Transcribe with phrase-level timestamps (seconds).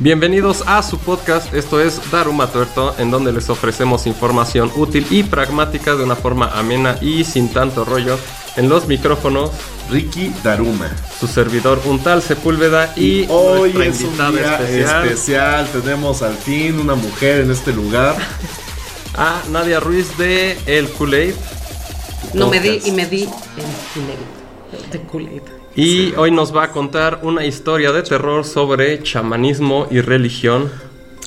[0.00, 5.24] Bienvenidos a su podcast, esto es Daruma Tuerto, en donde les ofrecemos información útil y
[5.24, 8.16] pragmática de una forma amena y sin tanto rollo.
[8.54, 9.50] En los micrófonos,
[9.90, 10.88] Ricky Daruma.
[11.18, 15.04] su servidor un tal Sepúlveda y, Hoy nuestra es un invitada día especial.
[15.04, 18.14] especial, Tenemos al fin una mujer en este lugar.
[19.16, 21.34] a Nadia Ruiz de El Kool-Aid.
[22.34, 23.28] No me di y me di el
[23.94, 24.90] Kool-Aid.
[24.92, 25.57] De Kool-Aid.
[25.80, 30.72] Y hoy nos va a contar una historia de terror sobre chamanismo y religión.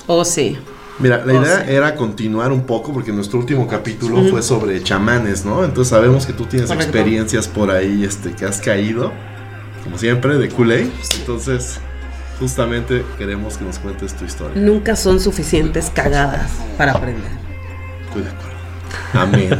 [0.07, 0.57] Oh, sí.
[0.99, 1.71] Mira, la Oh, idea sí.
[1.71, 5.63] era continuar un poco porque nuestro último capítulo fue sobre chamanes, ¿no?
[5.63, 6.91] Entonces sabemos que tú tienes Correcto.
[6.98, 9.13] experiencias por ahí, este, que has caído,
[9.85, 10.90] como siempre, de Kool-Aid.
[11.21, 11.79] Entonces,
[12.38, 14.62] justamente queremos que nos cuentes tu historia.
[14.62, 17.31] Nunca son suficientes cagadas para aprender.
[18.09, 18.57] Estoy de acuerdo.
[19.13, 19.57] Amén.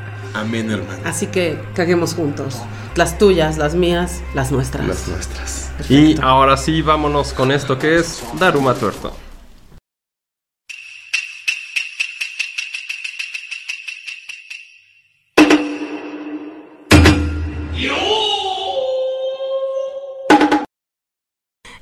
[0.34, 1.00] Amén, hermano.
[1.04, 2.56] Así que caguemos juntos.
[2.94, 4.86] Las tuyas, las mías, las nuestras.
[4.86, 5.70] Las nuestras.
[5.88, 9.12] Y ahora sí, vámonos con esto que es Daruma Tuerto.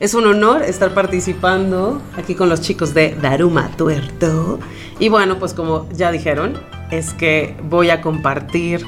[0.00, 4.60] Es un honor estar participando aquí con los chicos de Daruma Tuerto.
[5.00, 6.56] Y bueno, pues como ya dijeron,
[6.90, 8.84] es que voy a compartir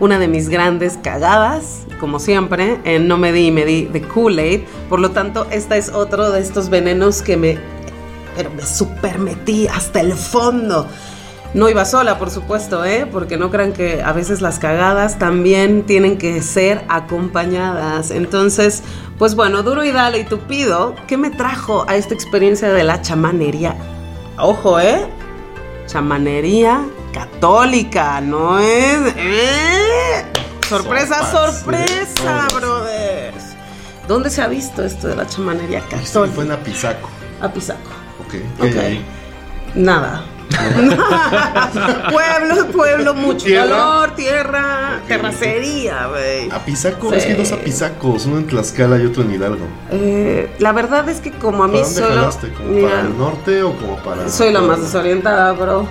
[0.00, 4.02] una de mis grandes cagadas, como siempre, en No me di y me di de
[4.02, 4.62] Kool-Aid.
[4.88, 7.58] Por lo tanto, esta es otro de estos venenos que me,
[8.36, 10.86] pero me super metí hasta el fondo.
[11.54, 13.08] No iba sola, por supuesto, ¿eh?
[13.10, 18.10] Porque no crean que a veces las cagadas también tienen que ser acompañadas.
[18.10, 18.82] Entonces,
[19.18, 23.00] pues bueno, duro y dale y tupido, ¿qué me trajo a esta experiencia de la
[23.00, 23.76] chamanería?
[24.36, 25.06] Ojo, ¿eh?
[25.86, 29.12] Chamanería católica, ¿no es?
[29.16, 30.24] ¿Eh?
[30.68, 32.56] Sorpresa, sorpresa, sí.
[32.56, 33.44] brothers.
[34.06, 36.42] ¿Dónde se ha visto esto de la chamanería Esto fue católica?
[36.42, 37.08] en Apizaco.
[37.40, 37.90] A Pisaco.
[38.20, 38.34] Ok.
[38.60, 38.76] Ok.
[39.74, 40.24] Nada.
[42.10, 43.68] pueblo, pueblo, mucho ¿Tierra?
[43.68, 46.50] calor, tierra, terracería, güey.
[46.50, 47.16] Apizaco, Sí.
[47.16, 49.66] es que hay dos Apizacos, uno en Tlaxcala y otro en Hidalgo.
[49.90, 52.14] Eh, la verdad es que como a mí ¿Para dónde solo...
[52.14, 52.52] jalaste?
[52.52, 54.28] ¿Como Mira, para el norte o como para.?
[54.28, 55.86] soy la más desorientada, bro.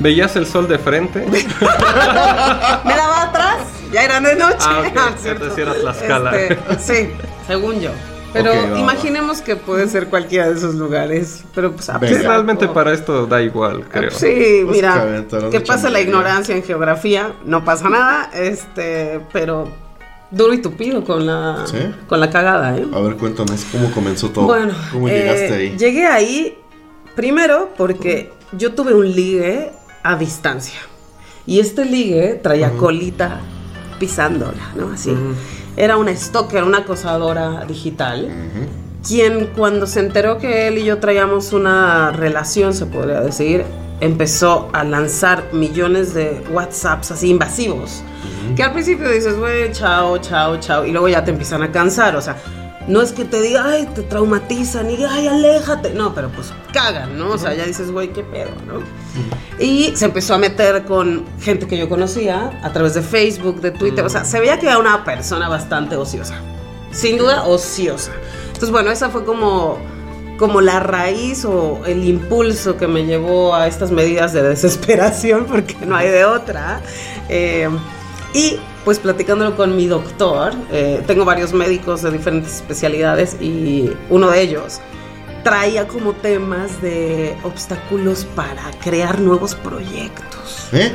[0.00, 1.26] ¿Veías el sol de frente?
[1.26, 3.58] ¿Me la va atrás?
[3.92, 4.56] Ya era de noche.
[4.60, 4.92] Ah, ok.
[4.96, 5.44] Ah, ¿cierto?
[5.44, 6.36] Entonces era Tlaxcala.
[6.36, 7.10] Este, sí,
[7.46, 7.90] según yo.
[8.32, 11.44] Pero imaginemos que puede ser cualquiera de esos lugares.
[11.54, 11.98] Pero pues a.
[11.98, 14.10] Sí, realmente para esto da igual, creo.
[14.10, 19.20] Sí, mira, Básicamente, hablando que de pasa la ignorancia en geografía, no pasa nada, este,
[19.32, 19.72] pero
[20.30, 21.78] duro y tupido con la, ¿Sí?
[22.06, 22.86] con la cagada, ¿eh?
[22.92, 24.44] A ver, cuéntame, ¿cómo comenzó todo?
[24.44, 25.76] Bueno, ¿Cómo eh, llegaste ahí?
[25.78, 26.58] Llegué ahí
[27.16, 29.72] primero porque yo tuve un ligue
[30.02, 30.80] a distancia
[31.46, 33.40] y este ligue traía colita
[33.98, 34.92] pisándola, ¿no?
[34.92, 35.14] Así.
[35.76, 38.28] Era una stalker, una acosadora digital
[39.06, 43.64] quien cuando se enteró que él y yo traíamos una relación, se podría decir,
[44.00, 48.02] empezó a lanzar millones de WhatsApps así invasivos.
[48.56, 52.16] Que al principio dices, güey, chao, chao, chao, y luego ya te empiezan a cansar,
[52.16, 52.36] o sea,
[52.88, 57.18] no es que te diga, ay, te traumatizan y, ay, aléjate, no, pero pues cagan,
[57.18, 57.32] ¿no?
[57.32, 58.80] O sea, ya dices, güey, qué pedo, ¿no?
[59.62, 63.72] Y se empezó a meter con gente que yo conocía a través de Facebook, de
[63.72, 66.40] Twitter, o sea, se veía que era una persona bastante ociosa,
[66.90, 68.12] sin duda ociosa.
[68.46, 69.76] Entonces, bueno, esa fue como,
[70.38, 75.76] como la raíz o el impulso que me llevó a estas medidas de desesperación, porque
[75.84, 76.80] no hay de otra.
[77.28, 77.68] Eh,
[78.32, 84.30] y pues platicándolo con mi doctor, eh, tengo varios médicos de diferentes especialidades y uno
[84.30, 84.80] de ellos
[85.44, 90.68] traía como temas de obstáculos para crear nuevos proyectos.
[90.72, 90.92] ¿Eh?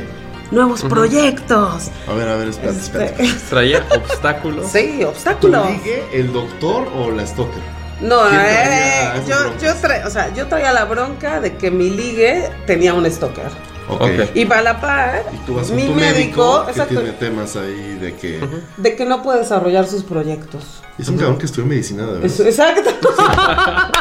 [0.50, 1.90] Nuevos proyectos.
[2.08, 3.22] A ver, a ver, espérate, espérate.
[3.24, 4.70] Este, Traía obstáculos.
[4.70, 5.70] sí, ¿Tu obstáculos.
[5.70, 7.62] ligue, el doctor o la stalker?
[8.00, 9.62] No, ¿Quién eh, yo, broncas?
[9.62, 13.50] yo, tra- o sea, yo traía la bronca de que mi ligue tenía un stalker.
[13.88, 14.02] Ok.
[14.02, 14.10] Ok.
[14.34, 17.56] Y para la par, Y tú vas mi tu médico, médico, que exacto, tiene temas
[17.56, 18.40] ahí de que...
[18.76, 20.82] de que no puede desarrollar sus proyectos.
[20.98, 22.40] Es un cabrón que estudió medicina, de verdad.
[22.46, 22.90] Exacto.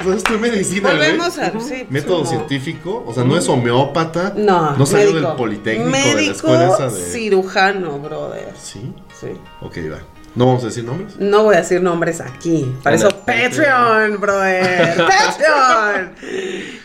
[0.00, 0.88] O sea, estudió medicina.
[0.92, 1.50] Volvemos a.
[1.60, 2.38] sí, Método pues, no.
[2.38, 4.32] científico, o sea, no es homeópata.
[4.34, 5.28] No, No salió médico.
[5.28, 7.02] del Politécnico, médico, de la escuela esa de...
[7.12, 8.54] cirujano, brother.
[8.58, 9.26] Sí, Sí.
[9.60, 9.98] ok, va.
[10.34, 11.16] ¿No vamos a decir nombres?
[11.18, 12.72] No voy a decir nombres aquí.
[12.82, 14.96] Para eso, Patreon, brother.
[15.08, 16.12] Patreon.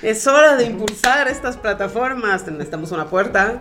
[0.01, 2.45] Es hora de impulsar estas plataformas.
[2.47, 3.59] Necesitamos una puerta.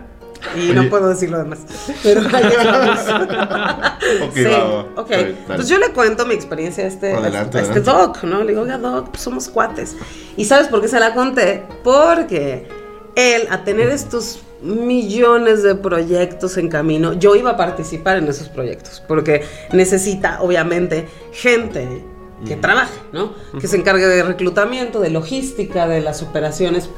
[0.55, 1.59] Y no puedo decir lo demás.
[2.03, 2.99] Pero ahí estamos.
[4.21, 4.81] Ok, sí, va, va.
[5.01, 5.11] ok.
[5.47, 7.81] Pues yo le cuento mi experiencia a este, Adelante, a este adelante.
[8.19, 8.41] doc, ¿no?
[8.43, 9.95] Le digo, oiga, doc, pues somos cuates.
[10.37, 11.63] ¿Y sabes por qué se la conté?
[11.83, 12.67] Porque
[13.15, 18.49] él, a tener estos millones de proyectos en camino, yo iba a participar en esos
[18.49, 22.03] proyectos, porque necesita, obviamente, gente
[22.45, 23.33] que trabaje, ¿no?
[23.59, 26.89] Que se encargue de reclutamiento, de logística, de las operaciones.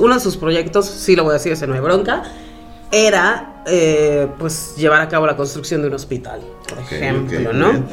[0.00, 2.22] Uno de sus proyectos, sí lo voy a decir, ese no hay bronca,
[2.90, 7.70] era eh, pues llevar a cabo la construcción de un hospital, por ejemplo, ¿no?
[7.70, 7.84] bien.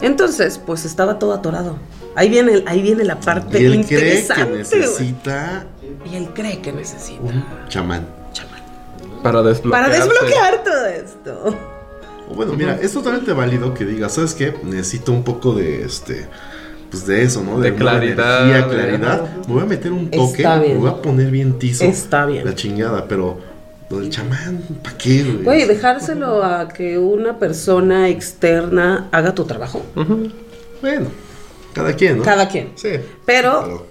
[0.00, 1.78] Entonces, pues estaba todo atorado.
[2.14, 4.58] Ahí viene, ahí viene la parte Y él cree que interesante.
[4.58, 5.66] necesita
[6.10, 7.22] Y él cree que necesita.
[7.22, 8.06] un chamán.
[9.22, 9.84] Para desbloquear.
[9.84, 11.56] Para desbloquear todo esto.
[12.34, 14.54] Bueno, mira, es totalmente válido que digas, ¿sabes qué?
[14.64, 16.26] Necesito un poco de este.
[16.90, 17.58] Pues de eso, ¿no?
[17.60, 19.36] De claridad, energía, claridad.
[19.46, 20.74] Me voy a meter un toque, Está bien.
[20.74, 21.84] me voy a poner bien tizo.
[21.84, 22.44] Está bien.
[22.44, 23.38] La chingada, pero
[23.90, 25.44] lo del chamán, ¿para qué, güey?
[25.44, 29.82] Güey, dejárselo a que una persona externa haga tu trabajo.
[30.80, 31.08] Bueno,
[31.72, 32.24] cada quien, ¿no?
[32.24, 32.72] Cada quien.
[32.76, 32.90] Sí.
[33.24, 33.86] Pero,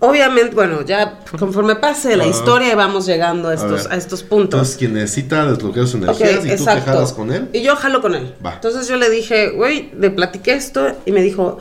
[0.00, 2.28] obviamente, bueno, ya conforme pase la Ah.
[2.28, 4.54] historia vamos llegando a estos, a, estos puntos.
[4.58, 7.48] Entonces, quien necesita desbloquear sus Ok, energías y tú te jalas con él.
[7.52, 8.34] Y yo jalo con él.
[8.44, 8.54] Va.
[8.54, 11.58] Entonces yo le dije, güey, le platiqué esto y me dijo,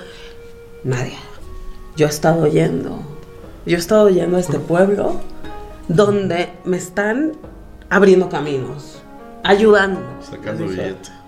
[0.83, 1.19] Nadia,
[1.95, 3.01] yo he estado yendo,
[3.65, 5.19] yo he estado yendo a este pueblo
[5.89, 7.33] donde me están
[7.89, 9.01] abriendo caminos,
[9.43, 9.99] ayudando.
[10.21, 11.09] Sacando Le dije, billete.
[11.09, 11.18] Eso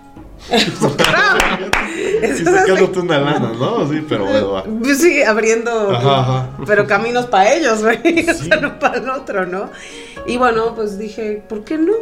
[0.50, 3.88] Y sacándote una lana, ¿no?
[3.88, 4.64] Sí, pero bueno, va.
[4.64, 6.50] Pues Sí, abriendo, Ajá, ajá.
[6.66, 9.70] pero caminos para ellos, güey, o sea, no para el otro, ¿no?
[10.26, 11.92] Y bueno, pues dije, ¿por qué no?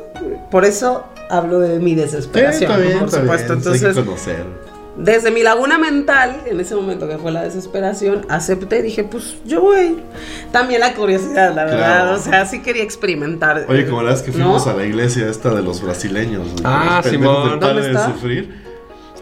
[0.50, 3.54] Por eso hablo de mi Sí, desesperación, está bien, por está supuesto.
[3.56, 3.72] bien.
[3.75, 4.44] Hay que Entonces, conocer.
[5.02, 9.61] Desde mi laguna mental, en ese momento que fue la desesperación, acepté, dije, pues yo
[9.62, 9.99] voy.
[10.52, 12.14] También la curiosidad, la verdad, Claro.
[12.14, 13.67] o sea, sí quería experimentar.
[13.69, 14.73] Oye, como la vez que fuimos ¿no?
[14.73, 16.47] a la iglesia esta de los brasileños.
[16.64, 17.58] Ah, Simón.
[17.61, 18.12] ¿Dónde de está?
[18.12, 18.61] sufrir.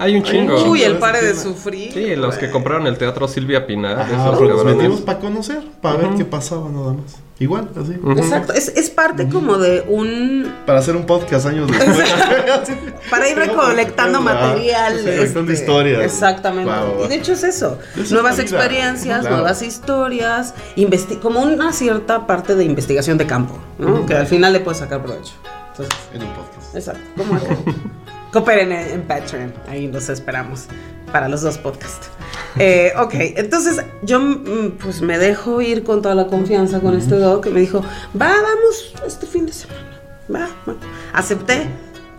[0.00, 0.62] Hay un chingo.
[0.70, 1.92] Uy, el pare de sufrir.
[1.92, 4.00] Sí, los que compraron el teatro Silvia Pinal.
[4.00, 7.16] Ajá, esos pero nos metimos para conocer, para ver qué pasaba nada más.
[7.40, 7.92] Igual, así.
[8.16, 11.96] Exacto, es, es parte como de un Para hacer un podcast años después.
[13.10, 14.96] Para ir recolectando material.
[15.04, 16.02] recolectando este, historias.
[16.02, 16.72] Exactamente.
[17.04, 17.78] Y de hecho es eso.
[17.92, 19.36] Eso es nuevas experiencias, Claro.
[19.36, 24.04] nuevas historias, investi- como una cierta parte de investigación de campo, ¿no?
[24.04, 25.34] Que al final le puedes sacar provecho.
[25.70, 26.74] Entonces, en un podcast.
[26.74, 27.02] exacto.
[27.16, 27.56] Como acá.
[28.32, 29.54] Cooperen en, en Patreon.
[29.68, 30.64] Ahí los esperamos
[31.12, 32.10] para los dos podcasts.
[32.58, 37.16] Eh, ok, entonces yo mm, pues me dejo ir con toda la confianza con este
[37.16, 37.80] doc que me dijo,
[38.20, 40.00] va, vamos este fin de semana.
[40.32, 40.74] Va, va.
[41.12, 41.68] Acepté.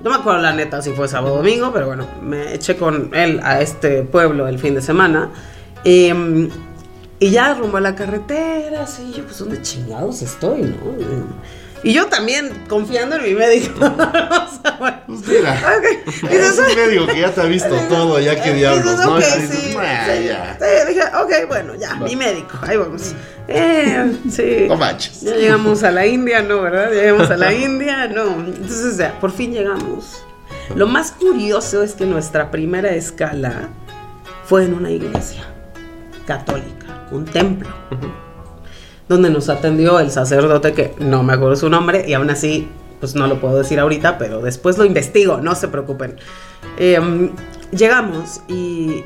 [0.04, 3.14] No me acuerdo la neta si fue sábado o domingo, pero bueno, me eché con
[3.14, 5.30] él a este pueblo el fin de semana.
[5.84, 6.50] Em,
[7.20, 10.78] y ya rumbo a la carretera, así, yo pues ¿dónde chingados estoy, no?
[11.84, 13.74] Y yo también confiando en mi médico.
[13.86, 14.98] o sea, bueno.
[15.08, 15.54] Pues mira.
[15.78, 16.24] Ok.
[16.30, 19.16] Es un médico que ya te ha visto todo, ya que diablos, Dices, ¿no?
[19.16, 20.58] ok, Y dices, sí, "Ah, sí, ya".
[20.60, 23.14] sí, dije, ok, bueno, ya, mi médico, ahí vamos.
[23.48, 24.66] Eh, sí.
[24.68, 25.22] No manches.
[25.22, 26.90] Ya llegamos a la India, no, ¿verdad?
[26.92, 28.26] Ya llegamos a la India, no.
[28.46, 30.24] Entonces, ya, por fin llegamos.
[30.76, 33.70] Lo más curioso es que nuestra primera escala
[34.46, 35.46] fue en una iglesia
[36.28, 37.70] católica, un templo,
[39.10, 42.70] donde nos atendió el sacerdote que no me acuerdo su nombre y aún así,
[43.00, 46.16] pues no lo puedo decir ahorita, pero después lo investigo, no se preocupen.
[46.78, 47.32] Em,
[47.72, 49.04] llegamos y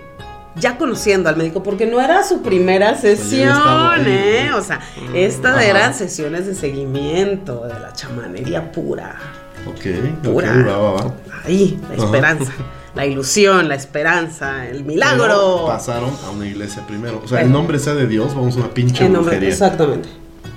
[0.56, 4.52] ya conociendo al médico, porque no era su primera sesión, ¿eh?
[4.54, 4.82] O sea,
[5.16, 9.16] estas eran sesiones de seguimiento de la chamanería pura.
[9.66, 10.52] Ok, Pura.
[10.52, 11.14] ok, va, va, va.
[11.46, 12.38] Ahí, la Ajá.
[12.96, 15.64] la ilusión, la esperanza, el Pero milagro.
[15.68, 17.22] pasaron a una iglesia primero.
[17.24, 19.50] O sea, el nombre sea de Dios, vamos a una pinche nombre- brujería.
[19.50, 20.10] exactamente.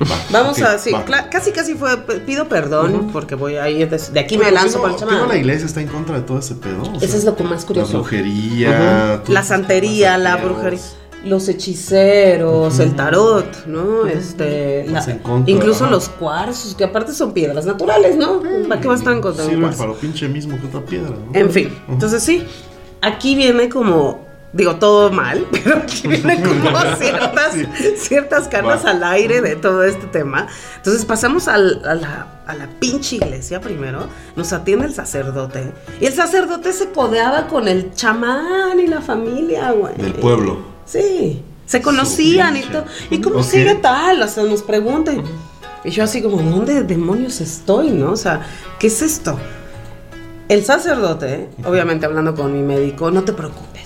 [0.03, 0.93] Va, Vamos a, sí,
[1.31, 1.97] casi casi fue,
[2.27, 5.29] pido perdón porque voy ahí, de, de aquí me lanzo ¿qué con no- el chamán.
[5.29, 6.83] la iglesia está en contra de todo ese pedo?
[6.83, 7.93] Eso sea, es lo que más La curioso.
[8.01, 9.23] brujería.
[9.25, 10.81] todo La santería, la brujería,
[11.25, 14.07] los hechiceros, el tarot, ¿no?
[14.07, 15.93] Este, la- Vas contra, incluso ajá.
[15.93, 18.43] los cuarzos, que aparte son piedras naturales, ¿no?
[18.69, 21.11] ¿Para qué va a estar en contra Sirven para lo pinche mismo que otra piedra,
[21.11, 21.39] ¿no?
[21.39, 22.45] En fin, entonces sí,
[23.01, 27.67] aquí viene como, digo, todo mal, pero aquí viene como ciertas, Sí.
[27.97, 28.91] ciertas cartas Va.
[28.91, 30.47] al aire de todo este tema.
[30.77, 34.07] Entonces pasamos al- a, la, a la pinche iglesia primero,
[34.37, 39.73] nos atiende el sacerdote, y el sacerdote se codeaba con el chamán y la familia,
[39.73, 39.97] güey.
[39.97, 40.76] Del pueblo.
[40.87, 42.85] Sí, se conocían y todo.
[43.11, 44.23] ¿Y cómo sigue tal?
[44.23, 45.23] O sea, nos preguntan.
[45.85, 48.13] Y yo así como, ¿dónde demonios estoy, no?
[48.13, 48.41] O sea,
[48.79, 49.39] ¿qué es esto?
[50.49, 53.83] El sacerdote, obviamente hablando con mi médico, no te preocupes.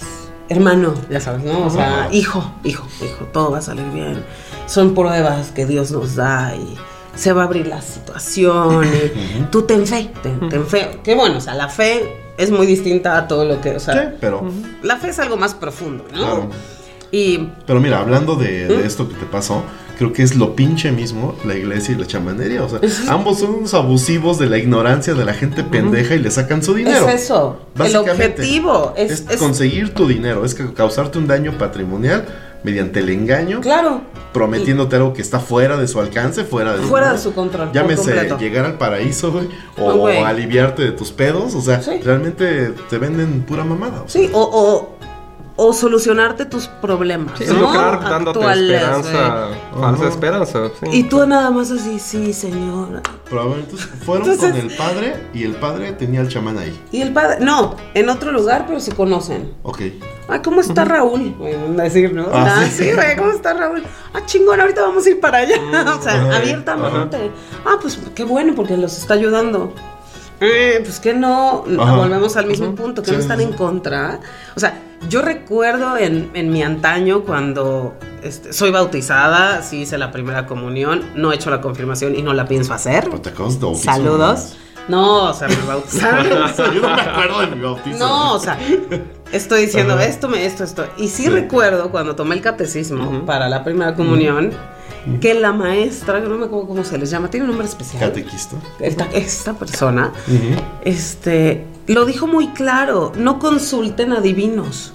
[0.49, 1.67] Hermano, ya sabes, ¿no?
[1.67, 4.23] O sea, hijo, hijo, hijo, todo va a salir bien.
[4.67, 6.77] Son pruebas que Dios nos da y
[7.15, 8.85] se va a abrir la situación.
[8.85, 11.01] y tú ten fe, ten, ten fe.
[11.05, 13.95] Qué bueno, o sea, la fe es muy distinta a todo lo que, o sea,
[13.95, 14.51] Sí, pero.
[14.83, 16.19] la fe es algo más profundo, ¿no?
[16.19, 16.51] Claro.
[17.13, 19.63] Y Pero mira, hablando de, de esto que te pasó,
[19.99, 22.63] creo que es lo pinche mismo la iglesia y la chamanería.
[22.63, 22.81] O sea,
[23.13, 26.75] ambos son unos abusivos de la ignorancia de la gente pendeja y le sacan su
[26.75, 27.09] dinero.
[27.09, 27.59] es eso.
[27.85, 32.27] El objetivo es, es, es- conseguir tu dinero, es causarte un daño patrimonial
[32.63, 34.03] mediante el engaño, Claro.
[34.35, 37.71] prometiéndote algo que está fuera de su alcance, fuera de Fuera de su control.
[37.73, 38.39] Llámese completo.
[38.39, 39.49] llegar al paraíso, güey,
[39.79, 40.19] No, o güey.
[40.19, 41.55] aliviarte de tus pedos.
[41.55, 41.93] O sea, Sí.
[42.05, 44.03] realmente te venden pura mamada.
[44.03, 44.21] o sea.
[44.21, 44.99] Sí, o, o,
[45.63, 47.39] o solucionarte tus problemas.
[47.39, 47.53] Sí, ¿no?
[47.61, 49.83] lucrar dándote Actuales, esperanza, güey.
[49.83, 50.09] falsa Ajá.
[50.09, 50.69] esperanza.
[50.69, 50.87] sí.
[50.87, 50.99] güey.
[50.99, 53.03] Y tú nada más así, sí, señora.
[53.29, 56.81] Probablemente fueron Entonces- con el padre y el padre tenía al chamán ahí.
[56.93, 59.53] Y el padre, no, en otro lugar, pero se conocen.
[59.63, 59.81] Ok.
[60.29, 61.37] Ay, ¿cómo está Raúl?
[61.79, 62.27] A decir, ¿no?
[62.33, 62.85] Ah, Ah, sí.
[62.85, 63.83] sí, güey, ¿cómo está Raúl?
[64.15, 65.57] Ah, chingón, ahorita vamos a ir para allá.
[65.99, 66.37] o sea, Ajá.
[66.39, 67.31] abiertamente.
[67.67, 69.75] Ah, pues qué bueno, porque los está ayudando.
[70.41, 71.97] Eh, pues que no, Ajá.
[71.97, 74.21] volvemos al mismo punto, que Sí, no están sí, en contra.
[74.57, 74.73] O sea,
[75.09, 81.03] yo recuerdo en, en mi antaño cuando este, soy bautizada, sí hice la primera comunión,
[81.15, 83.09] no he hecho la confirmación y no la pienso hacer.
[83.75, 84.57] Saludos.
[84.89, 86.29] No, o sea, me bautizaron.
[86.59, 86.73] ¿no?
[86.73, 87.99] Yo no me acuerdo de mi bautizo.
[87.99, 88.59] No, o sea,
[89.31, 90.05] estoy diciendo Ajá.
[90.07, 90.87] esto, esto, esto.
[90.97, 91.29] Y sí, Sí.
[91.29, 94.51] recuerdo cuando tomé el catecismo para la primera comunión,
[95.21, 98.01] que la maestra, no me acuerdo cómo se les llama, tiene un nombre especial.
[98.09, 98.57] Catequista.
[98.81, 100.13] Esta, esta persona,
[100.85, 104.93] este, lo dijo muy claro, no consulten a divinos.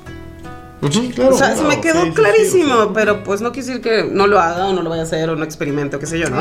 [0.92, 1.34] Sí, claro.
[1.34, 2.94] o sea, se me quedó sí, sí, sí, clarísimo, sea.
[2.94, 5.30] pero pues no quiere decir que no lo haga o no lo vaya a hacer
[5.30, 6.38] o no experimente o qué sé yo, ¿no?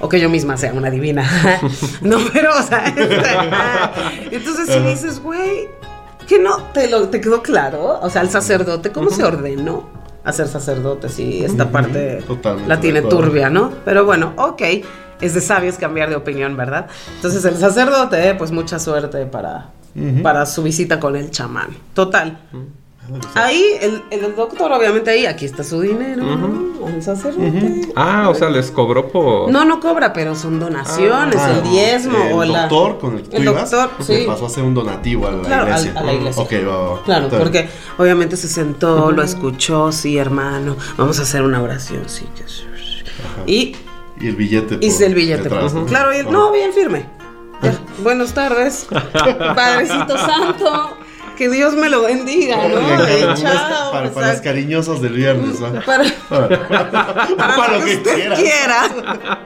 [0.00, 1.28] O que yo misma sea una divina.
[2.00, 5.68] no, pero, o sea, este, entonces si dices, güey,
[6.26, 9.88] que no te, lo, te quedó claro, o sea, el sacerdote, ¿cómo se ordenó
[10.24, 11.08] a ser sacerdote?
[11.08, 13.72] Si esta parte totalmente la tiene turbia, ¿no?
[13.84, 14.62] Pero bueno, ok.
[15.18, 16.88] Es de sabios cambiar de opinión, ¿verdad?
[17.14, 19.70] Entonces el sacerdote, pues mucha suerte para,
[20.22, 21.68] Para su visita con el chamán.
[21.94, 22.38] Total.
[23.34, 26.88] Ahí, el, el doctor, obviamente, ahí, aquí está su dinero, ¿no?
[26.88, 27.88] El sacerdote.
[27.94, 29.48] Ah, o sea, les cobró por.
[29.50, 32.62] No, no cobra, pero son donaciones, ah, el diezmo el o la.
[32.66, 34.24] doctor con el que el ibas doctor, le sí.
[34.26, 35.92] pasó a ser un donativo a la Claro, iglesia.
[35.96, 36.42] a la iglesia.
[36.42, 37.02] Ok, va.
[37.04, 42.24] Claro, porque obviamente se sentó, lo escuchó, sí, hermano, vamos a hacer una oración, sí.
[42.34, 42.64] que sí.
[43.46, 43.76] Y
[44.20, 44.78] Y el billete.
[44.78, 45.42] por el billete.
[45.44, 45.84] detrás, pues.
[45.86, 46.26] Claro, y Ah.
[46.28, 47.06] no, bien firme.
[47.62, 48.86] Ya, Buenas tardes,
[49.54, 50.96] Padrecito Santo,
[51.36, 52.78] que Dios me lo bendiga, ¿no?
[52.78, 53.92] Eh, para, chao.
[53.92, 55.80] para, o para sea, las cariñosas del viernes, ¿no?
[55.82, 58.38] para, Para, para lo que usted quieras.
[58.38, 59.38] quiera.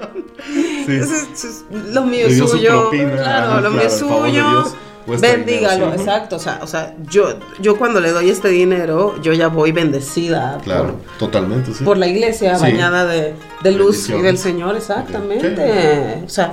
[0.87, 0.93] Sí.
[0.97, 1.65] Eso es- eso es-
[1.95, 2.71] lo mío es suyo.
[2.91, 4.65] propina, claro, lo mío es suyo.
[5.07, 6.01] Bendígalo, dinero, sí.
[6.05, 6.37] exacto.
[6.37, 10.59] O sea, o sea yo, yo cuando le doy este dinero, yo ya voy bendecida
[10.63, 11.83] Claro, totalmente, sí.
[11.85, 12.63] por, la iglesia, Sí.
[12.63, 16.23] bañada de, de luz y del Señor, exactamente.
[16.25, 16.53] O sea,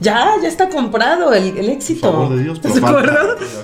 [0.00, 2.12] ya, ya está comprado el, el éxito.
[2.12, 2.58] favor de Dios,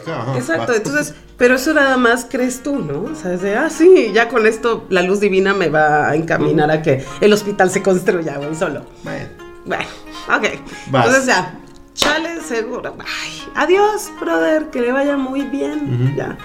[0.02, 3.12] acá, ajá, Exacto, entonces, pero eso nada más crees tú, ¿no?
[3.12, 6.14] O sea, es de, ah, sí, ya con esto la luz divina me va a
[6.16, 8.84] encaminar a que el hospital se construya, güey, solo.
[9.02, 9.26] Bueno,
[9.64, 9.84] Bueno,
[10.28, 10.44] ok.
[10.90, 11.06] Vas.
[11.06, 11.58] Entonces ya,
[11.94, 12.94] chale seguro.
[12.98, 16.14] Ay, adiós, brother, que le vaya muy bien.
[16.16, 16.36] Ya.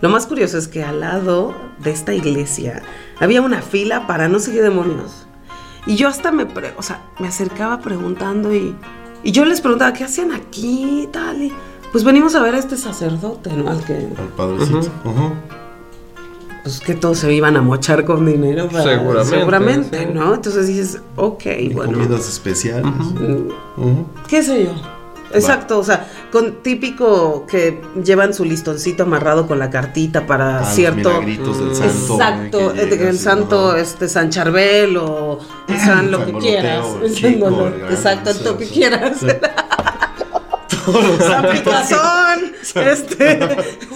[0.00, 2.82] Lo más curioso es que al lado de esta iglesia
[3.20, 5.26] había una fila para no sé qué demonios.
[5.86, 6.46] Y yo hasta me,
[6.76, 8.76] o sea, me acercaba preguntando y,
[9.24, 11.08] y yo les preguntaba, ¿qué hacían aquí?
[11.12, 11.52] Tal, y
[11.92, 13.70] pues venimos a ver a este sacerdote, ¿no?
[13.70, 14.78] Al que, al padrecito.
[15.04, 15.32] Ajá.
[16.62, 18.68] pues que todos se iban a mochar con dinero.
[18.68, 20.06] para- Seguramente, Seguramente, sí.
[20.14, 20.34] ¿no?
[20.34, 21.92] Entonces dices, ok, Y bueno.
[21.92, 22.86] comidas especiales.
[24.28, 24.70] ¿Qué sé yo?
[25.34, 30.60] Exacto, o sea, con típico que llevan su listoncito amarrado con la cartita para Ah,
[30.60, 31.08] los cierto.
[31.10, 31.74] milagritos del Mm.
[31.74, 32.14] santo.
[32.14, 33.78] Exacto, eh, el llegas y, santo, ajá.
[33.80, 36.86] este San Charbel o el San lo que quieras.
[37.02, 37.14] el El
[37.66, 39.18] el Exacto, el lo que quieras.
[40.86, 41.46] Los San.
[41.48, 43.38] Picazón, este,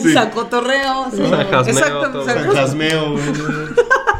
[0.00, 0.12] Sí.
[0.12, 1.07] San Cotorreo.
[1.11, 1.16] sí.
[1.28, 2.25] San Jasmeo, Exacto, todo.
[2.26, 3.25] San San Jasmeo, güey.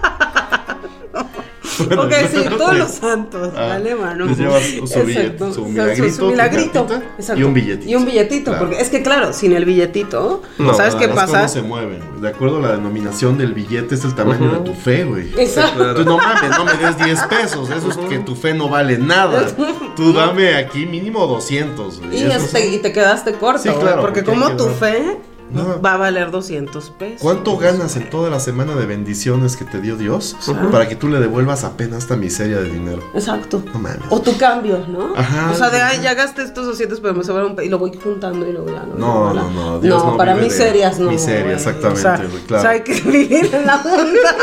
[1.99, 4.27] Ok, sí, todos los santos, Ah, ¿vale, mano?
[4.27, 6.87] les llevas su su milagrito,
[7.19, 7.41] exacto.
[7.41, 7.91] y un billetito.
[7.91, 8.67] Y un billetito, Claro.
[8.67, 11.49] porque es que claro, sin el billetito, No, ¿sabes qué pasa?
[11.49, 12.01] se mueven.
[12.21, 15.29] De acuerdo a la denominación del billete, es el tamaño de tu fe, güey.
[15.39, 15.77] Exacto.
[15.77, 15.95] Claro.
[15.95, 17.71] Tú no mames, no me des 10 pesos.
[17.71, 19.47] Eso es que tu fe no vale nada.
[19.97, 22.23] Tú dame aquí mínimo 200, güey.
[22.23, 25.19] Y, este, te quedaste corto, Sí, claro, porque porque como tu fe
[25.51, 25.81] No.
[25.81, 27.21] va a valer 200 pesos.
[27.23, 30.37] ¿Cuánto ganas en toda la semana de bendiciones que te dio Dios
[30.73, 33.03] para que tú le devuelvas apenas esta miseria de dinero?
[33.15, 33.63] Exacto.
[33.73, 34.01] No mames.
[34.11, 35.15] O tu cambio, ¿no?
[35.17, 35.51] Ajá.
[35.53, 37.93] O sea, de, ay, ya gasté estos 200, pero me sobraron un y lo voy
[38.03, 38.95] juntando y luego ya no.
[38.97, 41.11] No, no, no, Dios no para miserias no.
[41.11, 42.59] miseria, exactamente, O sea, claro.
[42.59, 44.37] o sea, hay que vivir en la abundancia.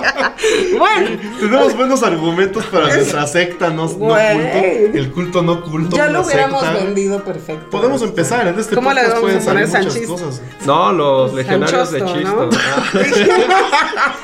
[0.78, 1.08] bueno,
[1.40, 4.38] Tenemos buenos argumentos para nuestra secta no, no Güey.
[4.38, 4.98] culto.
[4.98, 5.96] El culto no culto.
[5.96, 6.84] ya lo hubiéramos secta.
[6.84, 7.68] vendido perfecto.
[7.70, 9.88] Podemos empezar, en este ¿Cómo le vamos pueden a poner salir
[10.66, 12.36] No, los legionarios de Chosto, Chisto.
[12.46, 12.50] ¿no?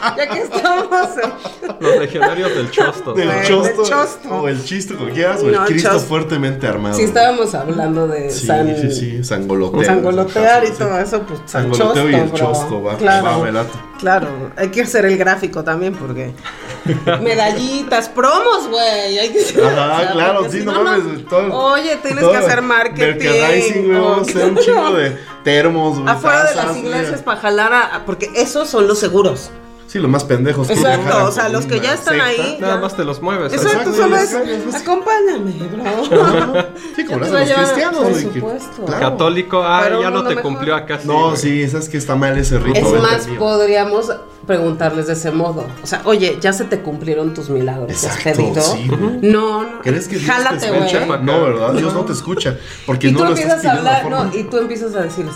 [0.00, 1.08] Ah, ya que estamos.
[1.22, 3.12] en- los legionarios del Chosto.
[3.14, 4.28] Del Del chosto, chosto.
[4.30, 6.08] O el chisto, como quieras, o el No, Cristo chosto.
[6.08, 6.94] fuertemente armado.
[6.96, 8.74] Si estábamos hablando de Sí, San.
[8.76, 9.84] sí, sí, sangolotear.
[9.86, 10.72] Sangolotear y Sí.
[10.78, 12.52] todo eso, pues San Sangoloteo y el Chosto, bro.
[12.54, 12.96] chosto, va.
[12.96, 13.40] Claro.
[13.52, 13.66] Va.
[13.98, 16.32] Claro, hay que hacer el gráfico también porque
[17.22, 22.32] medallitas, promos, güey, hay que Ajá, claro, sí, si no mames, todo- Oye, tienes todo
[22.32, 23.18] que hacer marketing.
[23.18, 26.12] Merchandising, güey, o- vamos a hacer un chingo de termos, güey.
[26.12, 26.80] afuera de tazas, las güey.
[26.86, 29.50] iglesias para jalar a, porque esos son los seguros.
[29.86, 30.66] Sí, los más pendejos.
[30.66, 32.26] que Exacto, o sea, los que ya están secta.
[32.26, 32.58] ahí.
[32.60, 32.80] Nada ya.
[32.80, 33.52] más te los mueves.
[33.52, 36.66] Exacto, Exacto, solo es, acompáñame, bro.
[36.96, 38.84] Sí, como lo hacen los cristianos, por supuesto.
[38.86, 39.10] claro.
[39.10, 40.42] Católico, ah, Pero ya no te mejor.
[40.42, 40.98] cumplió acá.
[41.00, 41.36] sí, No, güey.
[41.36, 42.78] sí, sabes que está mal ese rito.
[42.78, 44.10] Es más, podríamos
[44.46, 45.64] preguntarles de ese modo.
[45.82, 47.90] O sea, oye, ya se te cumplieron tus milagros.
[48.04, 48.62] ¿Has Exacto, pedido?
[48.62, 48.90] sí.
[49.22, 49.80] No, no.
[49.82, 51.16] ¿Crees que Dios Jálate, te escucha?
[51.18, 51.72] No, ¿verdad?
[51.74, 52.56] Dios no te escucha.
[52.86, 55.34] Porque no tú lo estás empiezas a pidiendo hablar, no, y tú empiezas a decirles,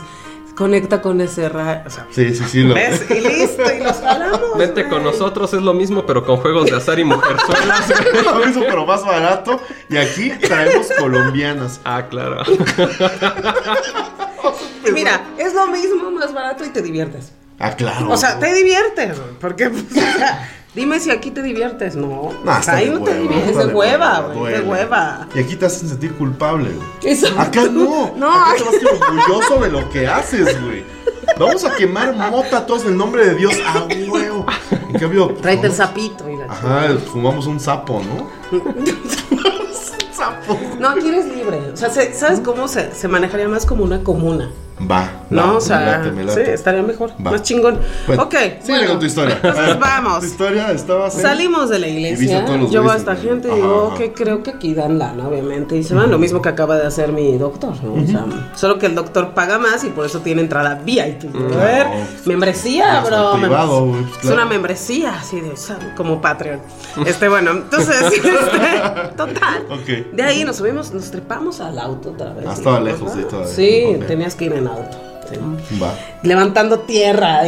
[0.61, 1.81] conecta con ese rayo.
[1.87, 2.63] O sea, Sí, sí, sí.
[2.63, 2.75] Lo...
[2.75, 3.11] ¿ves?
[3.11, 4.59] Y listo, y los jalamos.
[4.59, 7.89] Vente con nosotros, es lo mismo, pero con juegos de azar y mujerzuelas.
[8.13, 8.23] güey.
[8.23, 9.59] Lo mismo, pero más barato.
[9.89, 11.81] Y aquí traemos colombianas.
[11.83, 12.43] ah, claro.
[14.93, 17.33] Mira, es lo mismo, más barato y te diviertes.
[17.59, 18.11] Ah, claro.
[18.11, 21.97] O sea, te diviertes, porque, pues, o sea, dime si aquí te diviertes.
[21.97, 24.71] No, No, ahí de no te diviertes, es de de hueva, güey, de duele.
[24.71, 25.29] hueva.
[25.35, 27.19] Y aquí te hacen sentir culpable, güey.
[27.39, 28.13] Acá no.
[28.17, 30.85] No, Acá te vas a sentir orgulloso de lo que haces, güey.
[31.39, 33.55] Vamos a quemar mota todos en el nombre de Dios.
[33.67, 34.47] ¡Ah, huevo!
[34.93, 35.29] En cambio.
[35.41, 38.31] tráete el sapito y la Ajá, fumamos un sapo, ¿no?
[40.13, 40.59] sapo.
[40.79, 41.71] No, aquí eres libre.
[41.73, 44.51] O sea, se- ¿sabes cómo se, se manejaría más como una comuna?
[44.91, 45.11] Va.
[45.31, 45.57] ¿No?
[45.59, 46.45] o sea, me late, me late.
[46.47, 47.11] sí, estaría mejor.
[47.25, 47.31] Va.
[47.33, 47.79] Más chingón.
[48.07, 48.35] Bueno, ok.
[48.63, 49.35] Sigue bueno, con tu historia.
[49.37, 50.21] Entonces ver, vamos.
[50.21, 51.11] Tu historia estaba.
[51.11, 52.45] Salimos de la iglesia.
[52.71, 55.77] Yo veo a esta en- gente y digo que creo que aquí dan lana, obviamente.
[55.77, 57.75] Y se van lo mismo que acaba de hacer mi doctor.
[57.85, 58.03] ¿no?
[58.03, 58.25] O sea,
[58.57, 61.25] solo que el doctor paga más y por eso tiene entrada VIP.
[61.53, 61.93] A ver, No,
[62.27, 63.33] membresía, es bro.
[63.39, 64.37] privado, membres- güey, pues, Es claro.
[64.37, 66.61] una membresía, así de, o sea, como Patreon.
[67.07, 68.29] Este, bueno, entonces, este,
[69.17, 69.67] total.
[69.71, 70.15] Ok.
[70.15, 72.47] De ahí nos subimos, nos trepamos al auto otra vez.
[72.49, 73.53] Ah, estaba lejos, sí, todavía.
[73.55, 74.07] Sí, Ok.
[74.07, 74.97] tenías que ir en auto.
[75.29, 75.79] sí.
[75.79, 75.95] Va.
[76.23, 77.41] Levantando tierra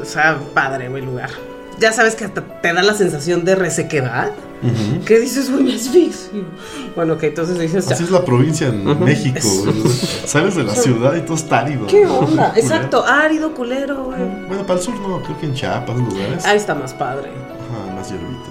[0.00, 1.30] o sea, padre, güey, lugar.
[1.78, 4.30] Ya sabes que hasta te da la sensación de resequedad.
[4.62, 5.02] Ujú.
[5.06, 6.44] ¿Qué dices, güey, me asfixio?
[6.94, 9.38] Bueno, que entonces dices, Así es la provincia en México.
[9.38, 9.88] Es- güey.
[10.26, 11.86] Sales de la ciudad y todo está árido.
[11.86, 12.52] ¿qué onda?
[12.56, 14.20] Exacto, árido, culero, güey.
[14.46, 16.44] Bueno, para el sur no, creo que en Chiapas, lugares.
[16.44, 17.30] Ahí está más padre.
[17.30, 18.50] Ajá, más hierbita.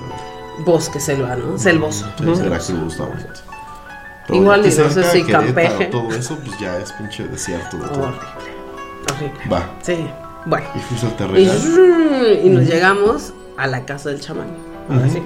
[0.65, 1.57] Bosque, selva, ¿no?
[1.57, 2.07] Selvoso.
[2.17, 3.48] Sí, Veracruz, está bonito.
[4.31, 5.85] Igual aquí y no sé si Campeche.
[5.85, 8.03] Todo eso, pues ya es pinche desierto de todo.
[8.03, 8.19] Horrible.
[9.11, 9.49] Horrible.
[9.51, 9.69] Va.
[9.81, 9.97] Sí,
[10.45, 10.67] bueno.
[10.75, 11.37] Y fuiste al
[12.45, 14.47] Y, nos llegamos a la casa del chamán.
[14.89, 15.21] Ahora sí.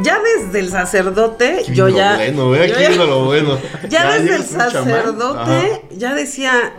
[0.00, 2.16] Ya desde el sacerdote, Aquí yo ya.
[2.16, 3.58] Bueno, ve, yo aquí vino lo bueno.
[3.88, 6.72] Ya desde el sacerdote ya decía,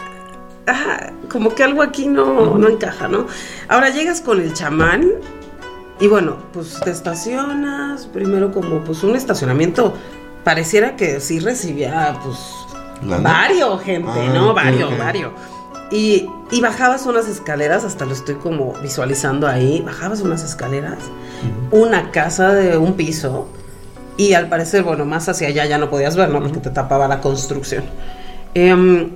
[0.67, 3.27] "Ah, como que algo aquí no, no encaja, ¿no?
[3.67, 5.05] Ahora llegas con el chamán
[5.99, 9.93] y bueno, pues te estacionas, primero como pues un estacionamiento,
[10.43, 13.05] pareciera que sí recibía pues Ajá.
[13.05, 14.49] ¿La varios gente, Ah, ¿no?
[14.51, 14.97] ok, varios, ok.
[14.99, 15.31] varios.
[15.91, 20.99] Y, y bajabas unas escaleras, hasta lo estoy como visualizando ahí, bajabas unas escaleras,
[21.71, 23.47] una casa de un piso,
[24.17, 26.41] y al parecer, bueno, más hacia allá ya no podías ver, ¿no?
[26.41, 27.85] Porque te tapaba la construcción.
[28.53, 29.11] Em,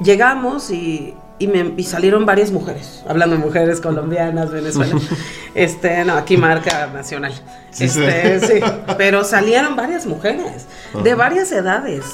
[0.00, 5.02] llegamos y, y, me- y salieron varias mujeres, hablando de mujeres colombianas, venezolanas.
[5.54, 7.32] este, no, aquí marca nacional.
[7.70, 8.46] Sí, este, sí.
[8.46, 8.60] sí.
[8.98, 10.66] Pero salieron varias mujeres,
[11.04, 12.04] de varias edades.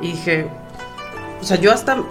[0.00, 0.46] Y dije,
[1.40, 2.02] o sea, yo hasta,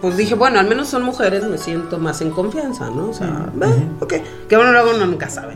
[0.00, 3.10] pues dije, bueno, al menos son mujeres, me siento más en confianza, ¿no?
[3.10, 3.46] O sea,
[4.00, 4.14] ok.
[4.48, 5.54] Que bueno, luego uno nunca sabe.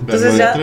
[0.00, 0.54] Entonces ya.
[0.54, 0.60] Sí.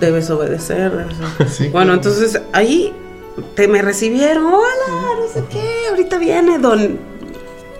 [0.00, 0.90] Debes obedecer.
[0.90, 1.48] debes obedecer.
[1.48, 1.94] Sí, bueno, claro.
[1.94, 2.92] entonces ahí
[3.54, 4.46] te me recibieron.
[4.46, 5.88] Hola, no sé qué.
[5.90, 6.98] Ahorita viene don.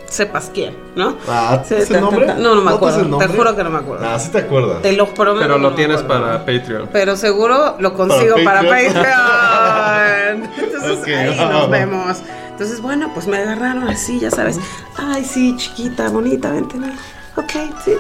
[0.09, 1.17] Sepas quién, ¿no?
[1.27, 2.27] Ah, Sí, ¿es el nombre?
[2.27, 3.21] No, no me ¿Notas acuerdo.
[3.23, 4.07] el Te juro que no me acuerdo.
[4.07, 4.83] Ah, sí te acuerdas.
[4.83, 5.41] Te lo prometo.
[5.41, 6.91] Pero lo tienes para Patreon.
[6.93, 8.93] Pero seguro lo consigo para Patreon.
[8.93, 10.51] Patreon.
[10.59, 12.19] Entonces ahí nos vemos.
[12.51, 14.61] Entonces, bueno, pues me agarraron así, ya sabes.
[14.97, 16.77] Ay, sí, chiquita, bonita, vente.
[16.77, 16.89] ¿no?
[17.37, 17.51] Ok,
[17.83, 17.93] sí.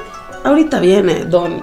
[0.44, 1.62] Ahorita viene Don,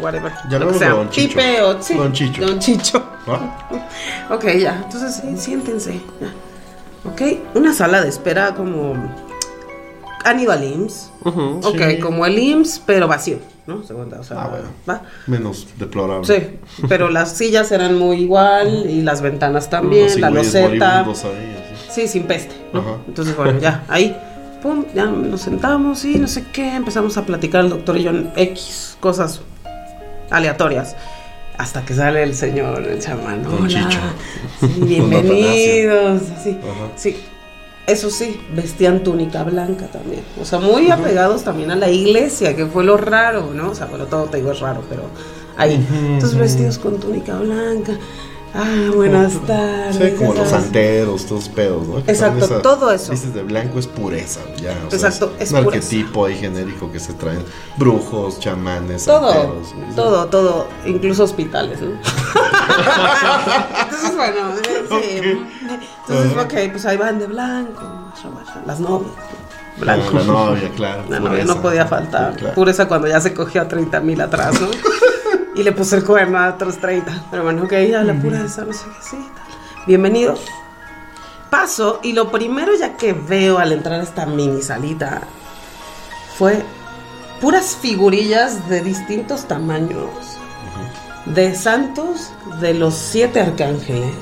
[0.00, 0.32] whatever.
[0.50, 0.90] Ya lo que luego sea.
[0.90, 1.38] Don Chicho.
[1.38, 1.94] Pipe o sí.
[1.94, 2.42] Don Chicho.
[2.46, 3.02] Don Chicho.
[3.28, 3.68] ¿Va?
[4.34, 4.82] Ok, ya.
[4.84, 6.00] Entonces, sí, siéntense.
[6.20, 6.32] ya.
[7.10, 7.22] Ok,
[7.54, 8.94] una sala de espera como.
[10.24, 11.10] Han ido al IMSS.
[11.24, 11.60] Ujú.
[11.64, 11.98] Ok, Sí.
[11.98, 13.82] como el IMSS, pero vacío, ¿no?
[13.82, 14.68] Segunda, o sea, Ah, bueno.
[14.88, 15.02] ¿va?
[15.26, 16.26] Menos deplorable.
[16.26, 21.00] Sí, pero las sillas eran muy igual y las ventanas también, Unos la loseta.
[21.00, 21.56] ahí.
[21.90, 22.80] Sí, sin peste, ¿no?
[22.80, 22.90] Ajá.
[23.08, 24.14] Entonces, bueno, ya, ahí,
[24.62, 28.10] pum, ya nos sentamos y no sé qué, empezamos a platicar el doctor y yo
[28.10, 29.40] en X, cosas
[30.30, 30.96] aleatorias.
[31.58, 33.44] Hasta que sale el señor, el chamán.
[33.44, 33.68] Hola.
[33.68, 34.00] Chicho.
[34.60, 36.22] Sí, bienvenidos.
[36.22, 36.88] Ajá.
[36.96, 37.16] Sí.
[37.86, 40.22] Eso sí, vestían túnica blanca también.
[40.40, 43.70] O sea, muy apegados también a la iglesia, que fue lo raro, ¿no?
[43.70, 45.02] O sea, bueno, todo te digo es raro, pero
[45.56, 45.84] ahí.
[46.14, 47.98] Entonces vestidos con túnica blanca.
[48.52, 49.96] Ah, buenas tardes.
[49.96, 50.64] Sí, como ya los sabes.
[50.64, 52.02] santeros, todos pedos, ¿no?
[52.04, 53.12] Que Exacto, esa- todo eso.
[53.12, 54.72] Dices de blanco es pureza, ya.
[54.86, 55.76] o sea, Exacto, es un pureza.
[55.86, 57.44] arquetipo ahí genérico que se traen
[57.76, 59.94] brujos, chamanes, Todo, santeros.
[59.94, 61.90] todo, todo, incluso hospitales, ¿no?
[63.82, 65.42] Entonces, bueno, eh, sí.
[66.08, 66.42] Entonces, Ajá.
[66.42, 68.10] ok, pues ahí van de blanco,
[68.66, 69.04] las novias, ¿no?
[69.78, 70.06] blanco.
[70.10, 71.04] Ah, la novia, claro.
[71.08, 72.34] La novia no podía faltar.
[72.36, 72.54] Claro.
[72.54, 74.66] Pureza cuando ya se cogió a 30 mil atrás, ¿no?
[75.54, 77.24] Y le puso el cuerno a otros 30.
[77.30, 79.84] Pero bueno, ok, ya la pureza, no sé qué, sí, tal.
[79.86, 80.34] Bienvenido.
[81.50, 85.22] Paso y lo primero ya que veo al entrar a esta mini salita
[86.38, 86.62] fue
[87.40, 90.08] puras figurillas de distintos tamaños.
[91.26, 94.14] De santos de los siete arcángeles.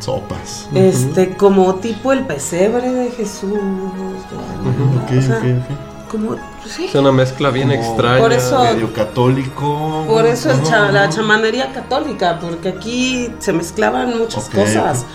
[0.00, 0.68] Sopas.
[0.74, 3.52] Este, como tipo el pesebre de Jesús.
[3.52, 5.91] de- Ok, o sea, ok, ok.
[6.12, 6.36] Como,
[6.68, 6.84] sí.
[6.84, 8.18] Es una mezcla bien Como extraña.
[8.20, 10.04] Por eso- Medio católico.
[10.06, 14.98] Por eso el cha- la chamanería católica, porque aquí se mezclaban muchas Ok, cosas.
[15.00, 15.06] ok.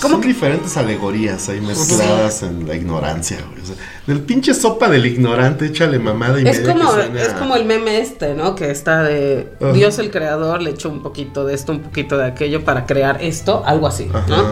[0.00, 3.62] ¿Cómo Son que- diferentes alegorías ahí mezcladas en la ignorancia, güey.
[3.62, 3.76] O sea,
[4.06, 7.54] del pinche sopa del ignorante, échale mamada y Es media como, que suena- es como
[7.56, 8.54] el meme este, ¿no?
[8.56, 9.72] Que está de Ajá.
[9.72, 13.22] Dios el creador le echó un poquito de esto, un poquito de aquello para crear
[13.22, 14.34] esto, algo así, Ajá, ¿no?
[14.36, 14.48] ajá.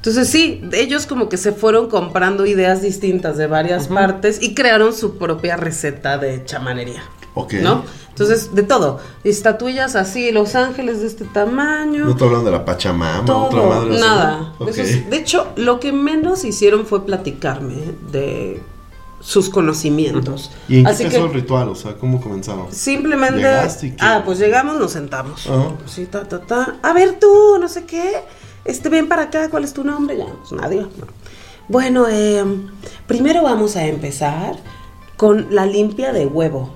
[0.00, 4.94] Entonces sí, ellos como que se fueron comprando ideas distintas de varias partes y crearon
[4.94, 7.02] su propia receta de chamanería,
[7.34, 7.54] Ok.
[7.62, 7.84] ¿no?
[8.08, 12.04] Entonces, de todo, estatuillas así, los ángeles de este tamaño.
[12.04, 14.52] No te hablan de la Pachamama, Todo, otra madre nada.
[15.08, 17.76] de hecho, lo que menos hicieron fue platicarme
[18.10, 18.60] de
[19.20, 20.50] sus conocimientos.
[20.68, 21.68] ¿Y en qué Así empezó que el ritual?
[21.70, 22.66] O sea, ¿cómo comenzaron?
[22.72, 23.96] simplemente, Llegaste y qué?
[24.00, 25.46] ah, pues llegamos, nos sentamos.
[25.46, 25.72] Ajá.
[25.86, 26.76] Sí, ta, ta, ta.
[26.82, 28.22] A ver tú, no sé qué.
[28.64, 30.16] Este, ven para acá, ¿cuál es tu nombre?
[30.18, 30.82] Ya, pues nadie.
[30.82, 31.06] no.
[31.68, 32.44] Bueno, eh,
[33.06, 34.56] primero vamos a empezar
[35.16, 36.74] con la limpia de huevo.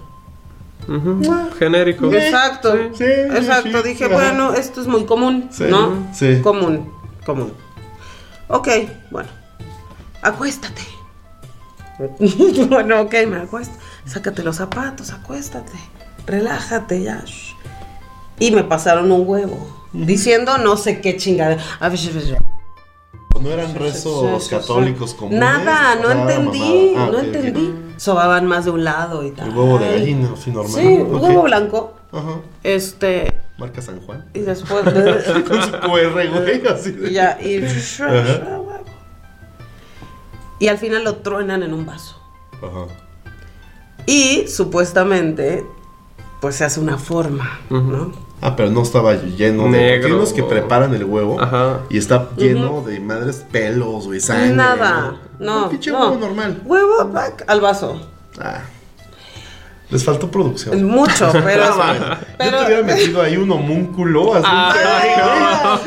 [0.86, 1.20] Ujú.
[1.58, 2.12] Genérico.
[2.12, 3.82] Exacto, sí, exacto.
[3.82, 4.14] sí, Dije, ajá.
[4.14, 6.08] bueno, esto es muy común, Sí, ¿no?
[6.12, 6.40] sí.
[6.42, 6.92] Común,
[7.24, 7.52] común.
[8.48, 8.68] Ok,
[9.10, 9.28] bueno,
[10.22, 10.82] acuéstate.
[12.68, 13.74] bueno, ok, me acuesto.
[14.04, 15.72] Sácate los zapatos, acuéstate.
[16.26, 17.24] Relájate ya.
[18.38, 19.83] Y me pasaron un huevo.
[19.94, 21.56] Diciendo no sé qué chingada.
[23.40, 25.38] ¿No eran rezos católicos comunes?
[25.40, 26.94] Nada, no entendí.
[26.96, 27.74] Ah, no entendí.
[27.96, 29.48] Sobaban más de un lado y tal.
[29.50, 30.72] El huevo de gallina, así normal.
[30.72, 31.22] Sí, Ok.
[31.22, 31.94] huevo blanco.
[32.12, 32.40] Ajá.
[32.62, 34.24] Este, Marca San Juan.
[34.34, 38.50] y después de- Con su QR, güey, así de- ya, y, Ajá.
[40.58, 42.16] y al final lo truenan en un vaso.
[42.62, 42.86] Ajá.
[44.06, 45.64] Y supuestamente,
[46.40, 48.12] pues se hace una forma, ¿no?
[48.40, 49.70] Ah, pero no estaba lleno de.
[49.70, 50.16] Negro.
[50.16, 51.80] unos que preparan el huevo Ajá.
[51.88, 54.54] y está lleno de madres pelos, güey, sangre.
[54.54, 55.64] Nada, no.
[55.64, 56.00] Un pinche no.
[56.00, 56.62] huevo normal.
[56.64, 58.00] Huevo pack, al vaso.
[58.38, 58.60] Ah.
[59.94, 60.82] Les faltó producción.
[60.82, 61.66] Mucho, pero.
[61.66, 64.48] Yo pero te hubiera metido ahí un homúnculo, así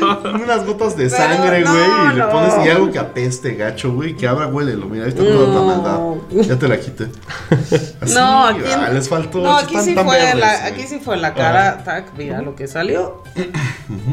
[0.00, 3.54] güey, unas gotas de Pero sangre, no, güey, y le pones y algo que apeste,
[3.54, 5.98] gacho, güey, que abra, huélelo, mira, ahí está toda la maldad.
[6.30, 7.08] Ya te la quité.
[8.00, 8.62] Así, no, aquí.
[8.74, 9.42] ah, les faltó.
[9.42, 12.56] No, están aquí sí fue verdes, la, aquí sí fue la cara, tac, mira lo
[12.56, 13.22] que salió.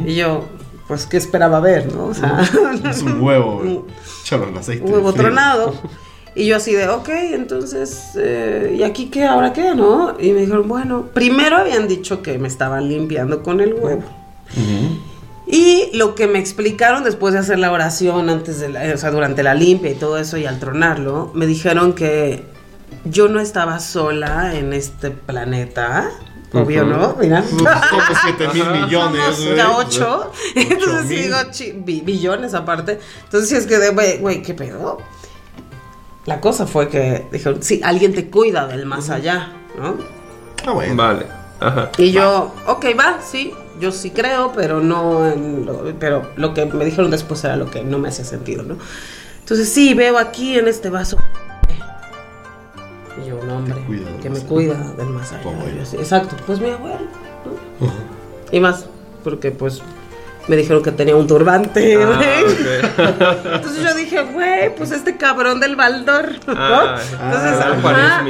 [0.04, 0.44] Y yo,
[0.88, 2.08] pues, ¿qué esperaba ver, no?
[2.08, 2.42] O sea,
[2.90, 3.80] Es un huevo, güey.
[4.22, 4.84] Échalo en aceite.
[4.84, 5.24] un huevo frío.
[5.24, 5.72] tronado.
[6.36, 9.24] Y yo así de, ok, entonces, eh, ¿y aquí qué?
[9.24, 9.74] ¿Ahora qué?
[9.74, 10.16] ¿No?
[10.20, 14.04] Y me dijeron, bueno, primero habían dicho que me estaban limpiando con el huevo.
[14.52, 14.98] Ujú.
[15.46, 19.10] Y lo que me explicaron después de hacer la oración, antes de la, o sea,
[19.12, 22.44] durante la limpia y todo eso, y al tronarlo, me dijeron que
[23.04, 26.10] yo no estaba sola en este planeta.
[26.52, 26.84] Obvio.
[26.84, 27.16] ¿no?
[27.20, 27.42] Mira.
[27.48, 27.66] Somos
[28.24, 30.32] 7 mil millones, Somos ya ocho.
[30.54, 31.22] Entonces sí mil.
[31.24, 32.98] digo, chi- bi- billones aparte.
[33.24, 34.98] Entonces sí es que güey, güey, ¿qué pedo?
[36.26, 39.96] La cosa fue que dijeron, sí, alguien te cuida del más allá, ¿no?
[40.66, 40.96] Ah, bueno.
[40.96, 41.26] Vale.
[41.60, 41.90] Ajá.
[41.96, 46.66] Y yo, ok, va, sí, yo sí creo, pero no en lo, pero lo que
[46.66, 48.76] me dijeron después era lo que no me hacía sentido, ¿no?
[49.38, 51.16] Entonces sí, veo aquí en este vaso.
[53.22, 53.76] Y yo, un hombre
[54.20, 55.44] que me cuida del más allá.
[55.44, 56.98] Yo así, exacto, pues mi abuelo.
[57.80, 57.92] ¿no?
[58.50, 58.86] Y más,
[59.22, 59.80] porque pues
[60.48, 62.20] me dijeron que tenía un turbante, Ah.
[63.54, 66.54] Entonces yo dije, güey, pues este cabrón del Baldor, ¿no?
[66.56, 68.24] Ah, Entonces, ah, ajá.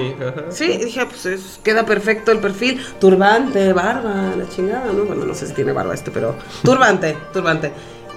[0.50, 2.80] Sí, dije, pues es- queda perfecto el perfil.
[3.00, 5.04] Turbante, barba, la chingada, ¿no?
[5.04, 7.72] Bueno, no sé si tiene barba este, pero turbante, turbante.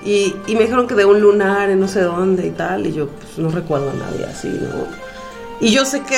[0.05, 2.93] Y, y me dijeron que de un lunar en no sé dónde y tal, y
[2.93, 5.09] yo pues no recuerdo a nadie así, ¿no?
[5.62, 6.17] Y yo sé que,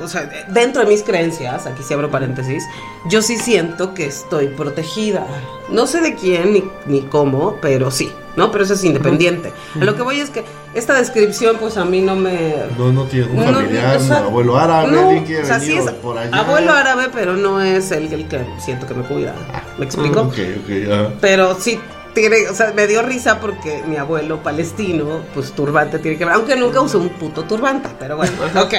[0.00, 2.62] o sea, dentro de mis creencias, aquí sí abro paréntesis,
[3.08, 5.26] yo sí siento que estoy protegida.
[5.70, 8.52] No sé de quién ni, ni cómo, pero sí, ¿no?
[8.52, 9.52] Pero eso es independiente.
[9.80, 10.44] A lo que voy es que
[10.74, 12.54] esta descripción, pues a mí no me.
[12.78, 15.44] No, no tiene un No, familiar, o sea, un abuelo árabe, no, alguien que o
[15.44, 16.36] sea, sí es por allá.
[16.38, 19.34] abuelo árabe, pero no es el, el que siento que me cuida.
[19.78, 20.20] ¿Me explico?
[20.20, 21.10] Ok, ok, ajá.
[21.20, 21.80] Pero sí,
[22.16, 26.32] tiene, o sea, me dio risa porque mi abuelo palestino, pues turbante tiene que ver,
[26.32, 28.74] aunque nunca usó un puto turbante, pero bueno, ok.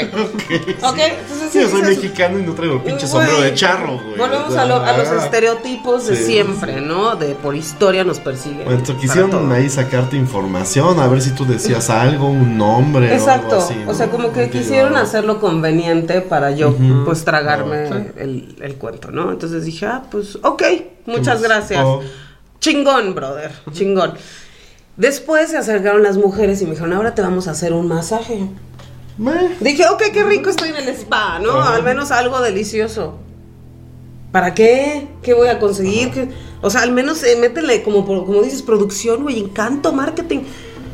[0.82, 4.17] Ok, entonces Sí, yo soy mexicano y no traigo pinche Güey, sombrero de charro, güey.
[4.17, 7.15] Volvemos a, lo- a los estereotipos de Sí, siempre, ¿no?
[7.15, 8.65] De por historia nos persiguen.
[8.65, 13.15] Bueno, quisieron ahí sacarte información, a ver si tú decías algo, un nombre o algo
[13.15, 14.63] Exacto, o sea, como que Contigo.
[14.63, 19.32] quisieron hacerlo conveniente para yo, pues, tragarme el, el cuento, ¿no?
[19.32, 20.63] Entonces dije, ah, pues, ok,
[21.06, 21.82] muchas gracias.
[21.86, 22.02] Oh.
[22.60, 24.13] Chingón, brother, chingón.
[24.98, 28.48] Después se acercaron las mujeres y me dijeron, ahora te vamos a hacer un masaje.
[29.17, 29.56] Meh.
[29.60, 31.52] Dije, ok, qué rico estoy en el spa, ¿no?
[31.60, 31.76] Ajá.
[31.76, 33.17] Al menos algo delicioso.
[34.32, 35.08] ¿Para qué?
[35.22, 36.12] ¿Qué voy a conseguir?
[36.12, 36.30] ¿Qué-
[36.62, 40.39] O sea, al menos eh, métele, como, por- como dices, producción, güey, encanto, marketing.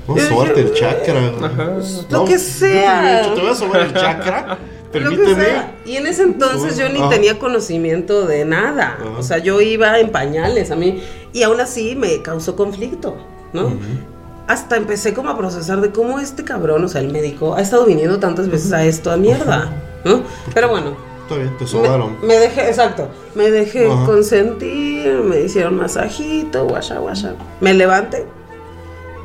[0.08, 1.32] No, Yo suerte el chakra.
[1.41, 1.78] Ajá.
[2.10, 3.32] Lo No, que yo sea.
[3.34, 4.58] te, voy a sobar el chakra.
[4.93, 5.45] Lo que Permíteme.
[5.45, 5.76] sea.
[5.86, 7.10] Y en ese entonces yo ni Ajá.
[7.10, 8.97] tenía conocimiento de nada.
[8.99, 9.10] Ajá.
[9.17, 11.02] O sea, yo iba en pañales a mí.
[11.33, 13.17] Y aún así me causó conflicto,
[13.51, 13.73] ¿no?
[14.47, 17.85] Hasta empecé como a procesar de cómo este cabrón, o sea, el médico, ha estado
[17.85, 19.71] viniendo tantas veces a esto a mierda,
[20.05, 20.21] ¿no?
[20.53, 22.17] Pero bueno, Está bien, te sobaron.
[22.21, 27.35] me, me dejé, exacto, me dejé consentir, me hicieron masajito, guasha, guasha.
[27.61, 28.25] Me levanté.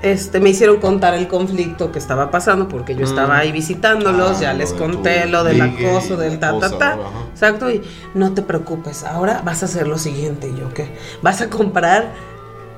[0.03, 4.41] Este, me hicieron contar el conflicto que estaba pasando porque yo estaba ahí visitándolos, Ah,
[4.41, 6.99] ya lo les conté lo del acoso, del ta, ta, ta.
[7.33, 7.83] Exacto, y
[8.15, 10.89] no te preocupes, ahora vas a hacer lo siguiente, yo qué,
[11.21, 12.13] vas a comprar,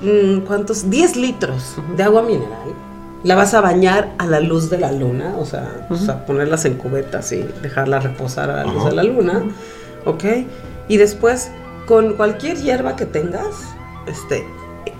[0.00, 0.88] mm, ¿cuántos?
[0.88, 2.74] 10 litros de agua mineral,
[3.22, 6.64] la vas a bañar a la luz de la luna, o sea, o sea, ponerlas
[6.64, 9.42] en cubetas y dejarla reposar a la luz de la luna,
[10.06, 10.24] ¿ok?
[10.88, 11.50] Y después,
[11.87, 13.74] con cualquier hierba que tengas,
[14.06, 14.46] este,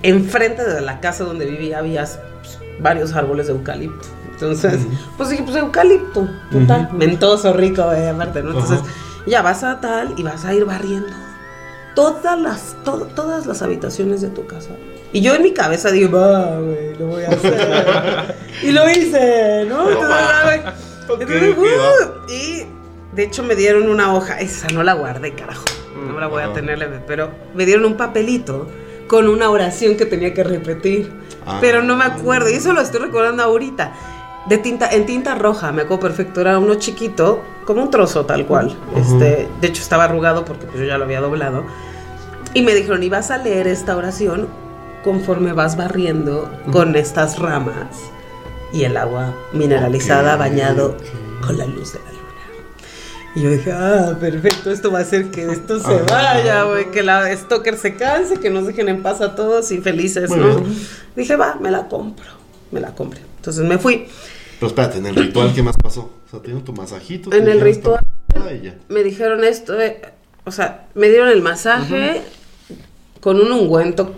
[0.02, 4.08] enfrente de la casa donde vivía había pues, varios árboles de eucalipto.
[4.32, 4.80] Entonces,
[5.18, 6.96] pues dije, pues eucalipto, total, Ujú.
[6.96, 8.52] mentoso, rico, eh, aparte, ¿no?
[8.52, 8.90] Entonces, Ajá.
[9.26, 11.12] ya vas a tal y vas a ir barriendo
[11.94, 14.70] todas las, to- todas las habitaciones de tu casa.
[15.12, 18.34] Y yo en mi cabeza digo, va, güey, lo voy a hacer.
[18.62, 19.90] y lo hice, ¿no?
[19.90, 20.60] Entonces, ah, güey,
[21.08, 22.66] Ok, entonces, ok, uh, y
[23.16, 25.64] de hecho me dieron una hoja, esa no la guardé, carajo.
[26.06, 28.68] No me la voy a tener, pero me dieron un papelito
[29.11, 31.11] con una oración que tenía que repetir.
[31.44, 31.59] Ah.
[31.61, 33.92] Pero no me acuerdo, y eso lo estoy recordando ahorita.
[34.46, 38.46] De tinta, en tinta roja, me acuerdo perfecto, era uno chiquito, como un trozo tal
[38.46, 38.73] cual.
[38.94, 41.64] Este, de hecho estaba arrugado porque pues, yo ya lo había doblado.
[42.55, 44.46] Y me dijeron, y vas a leer esta oración
[45.03, 47.96] conforme vas barriendo con estas ramas
[48.73, 50.96] y el agua mineralizada bañado
[51.44, 52.10] con la luz de la.
[53.34, 56.04] Y yo dije, ah, perfecto, esto va a hacer que esto se Ajá.
[56.10, 59.78] vaya, güey, que la Stalker se canse, que nos dejen en paz a todos y
[59.78, 60.62] felices, ¿no?
[61.14, 62.26] Dije, va, me la compro,
[62.72, 63.20] me la compré.
[63.36, 64.06] Entonces me fui.
[64.58, 66.10] Pero espérate, en el ritual, ¿qué más pasó?
[66.26, 67.32] O sea, te dieron tu masajito.
[67.32, 68.04] En el ritual-.
[68.88, 70.00] Me dijeron esto, eh,
[70.44, 72.22] o sea, me dieron el masaje
[73.20, 74.14] con un ungüento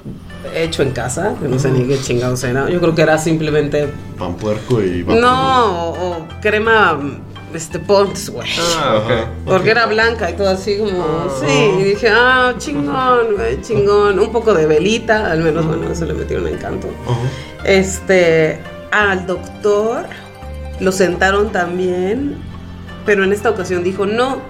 [0.55, 2.69] hecho en casa, que no sé ni qué chingados era.
[2.71, 5.21] Yo creo que era simplemente, Pan puerco y vaporú.
[5.21, 6.99] no, o, o crema,
[7.55, 8.49] este, Pond's, güey.
[8.59, 9.27] Ah.
[9.45, 14.19] Porque era blanca y todo así como, sí, y dije, ah, chingón, güey, chingón.
[14.19, 16.89] Un poco de velita, al menos, bueno, eso le metieron encanto.
[17.07, 17.21] Ajá.
[17.65, 18.61] Este,
[18.91, 20.07] al doctor
[20.81, 22.37] lo sentaron también,
[23.07, 24.41] pero en esta ocasión dijo, no,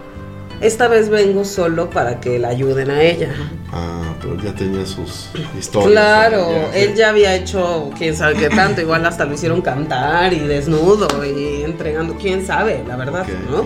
[0.61, 3.35] esta vez vengo solo para que la ayuden a ella.
[3.73, 5.93] Ah, pero ya tenía sus historias.
[5.93, 10.35] Claro, ya, él ya había hecho quién sabe qué tanto, igual hasta lo hicieron cantar
[10.35, 13.65] y desnudo y entregando, quién sabe, la verdad, ¿no?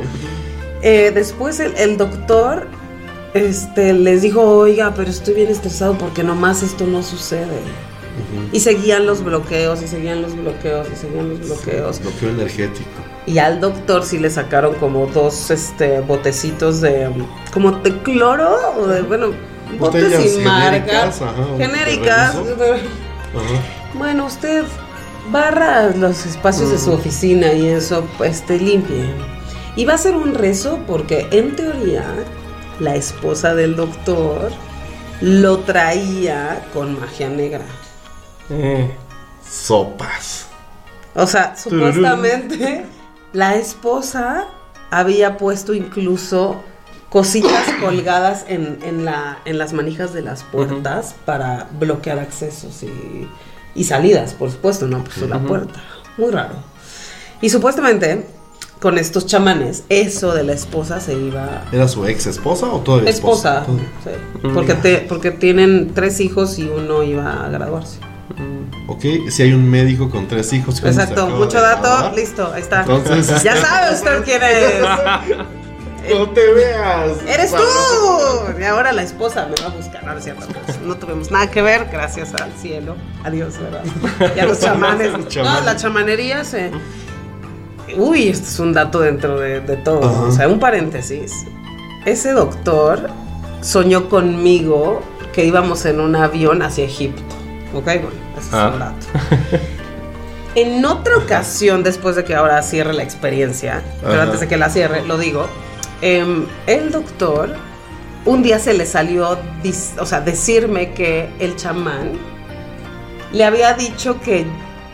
[0.82, 2.68] Eh, después el, el doctor
[3.34, 7.58] este, les dijo, oiga, pero estoy bien estresado porque nomás esto no sucede.
[8.52, 12.00] Y seguían los bloqueos, y seguían los bloqueos, y seguían los bloqueos.
[12.00, 12.88] Bloqueo energético.
[13.26, 17.10] Y al doctor sí le sacaron como dos este, botecitos de,
[17.52, 19.32] como de cloro, o de, bueno,
[19.78, 20.70] Botellas sin marca.
[20.70, 22.32] genéricas, ajá, un Genéricas.
[22.32, 22.62] terremoso.
[23.34, 23.62] Ajá.
[23.94, 24.64] Bueno, usted
[25.30, 26.94] barra los espacios de su Mm.
[26.94, 29.06] oficina y eso, pues te limpie.
[29.74, 32.04] Y va a hacer un rezo porque en teoría
[32.80, 34.50] la esposa del doctor
[35.20, 37.64] lo traía con magia negra.
[38.50, 38.90] Eh,
[39.48, 40.46] Sopas.
[41.14, 42.84] O sea, supuestamente
[43.32, 44.46] la esposa
[44.90, 46.62] había puesto incluso
[47.10, 53.28] cositas colgadas en, en la, en las manijas de las puertas para bloquear accesos y,
[53.74, 55.46] y salidas, por supuesto, no puso la Ujú.
[55.46, 55.80] puerta.
[56.18, 56.54] Muy raro.
[57.40, 58.26] Y supuestamente
[58.80, 61.64] con estos chamanes, eso de la esposa se iba...
[61.72, 63.80] ¿Era su ex esposa o todavía Esposa, esposa?
[64.04, 67.98] sí, porque, te- porque tienen tres hijos y uno iba a graduarse.
[68.88, 70.82] Ok, si hay un médico con tres hijos.
[70.84, 72.80] Exacto, mucho dato, listo, ahí está.
[72.82, 75.46] Entonces, ya sabe usted quién es.
[76.10, 77.12] No te veas.
[77.26, 77.62] ¡Eres tú!
[78.58, 80.16] Y ahora la esposa me va a buscar.
[80.16, 82.96] Es cierto, pues, no tuvimos nada que ver, gracias al cielo.
[83.24, 83.82] Adiós, ¿verdad?
[84.36, 85.12] Y a los chamanes.
[85.36, 86.70] No, la chamanería se.
[87.96, 90.28] Uy, esto es un dato dentro de, de todo.
[90.28, 91.44] O sea, un paréntesis.
[92.04, 93.10] Ese doctor
[93.62, 97.22] soñó conmigo que íbamos en un avión hacia Egipto.
[97.74, 97.84] ¿Ok?
[97.84, 98.70] Bueno, ese es Ah.
[98.72, 99.06] un dato.
[100.54, 104.22] En otra ocasión, después de que ahora cierre la experiencia, pero Ajá.
[104.22, 105.46] antes de que la cierre, lo digo,
[106.06, 107.56] em, el doctor
[108.24, 109.38] un día se le salió,
[109.98, 112.12] o sea, decirme que el chamán
[113.32, 114.46] le había dicho que,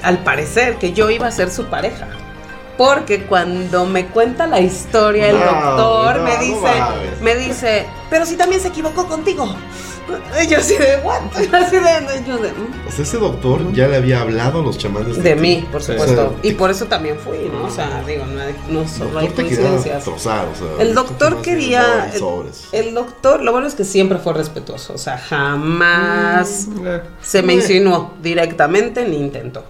[0.02, 2.08] al parecer, que yo iba a ser su pareja.
[2.76, 6.72] Porque cuando me cuenta la historia, el No, doctor no, me dice,
[7.20, 9.54] me dice, pero si también se equivocó contigo.
[10.48, 11.20] Yo así de, what?
[11.52, 12.88] Así de, yo de, "Mm".
[12.88, 15.40] O sea, ese doctor ya le había hablado a los chamanes De ti.
[15.40, 16.12] mí, por supuesto.
[16.12, 17.64] O sea, y por eso también fui, ¿no?
[17.66, 20.02] O sea, digo, no, no solo hay coincidencias.
[20.04, 22.10] trozar, o sea, El doctor quería.
[22.72, 24.94] El, doctor, lo bueno es que siempre fue respetuoso.
[24.94, 27.56] O sea, jamás Eh, se me Eh.
[27.56, 29.64] insinuó directamente ni intentó.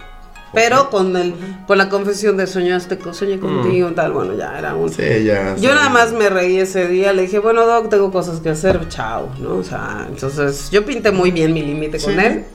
[0.53, 1.33] Pero con el,
[1.65, 4.89] con la confesión de soñaste, soñé contigo y tal, bueno, ya era un.
[4.89, 5.55] Sí, ya.
[5.55, 5.75] Yo sí.
[5.75, 9.29] nada más me reí ese día, le dije, bueno, Doc, tengo cosas que hacer, chao,
[9.39, 9.55] ¿no?
[9.55, 12.45] O sea, entonces yo pinté muy bien mi límite con él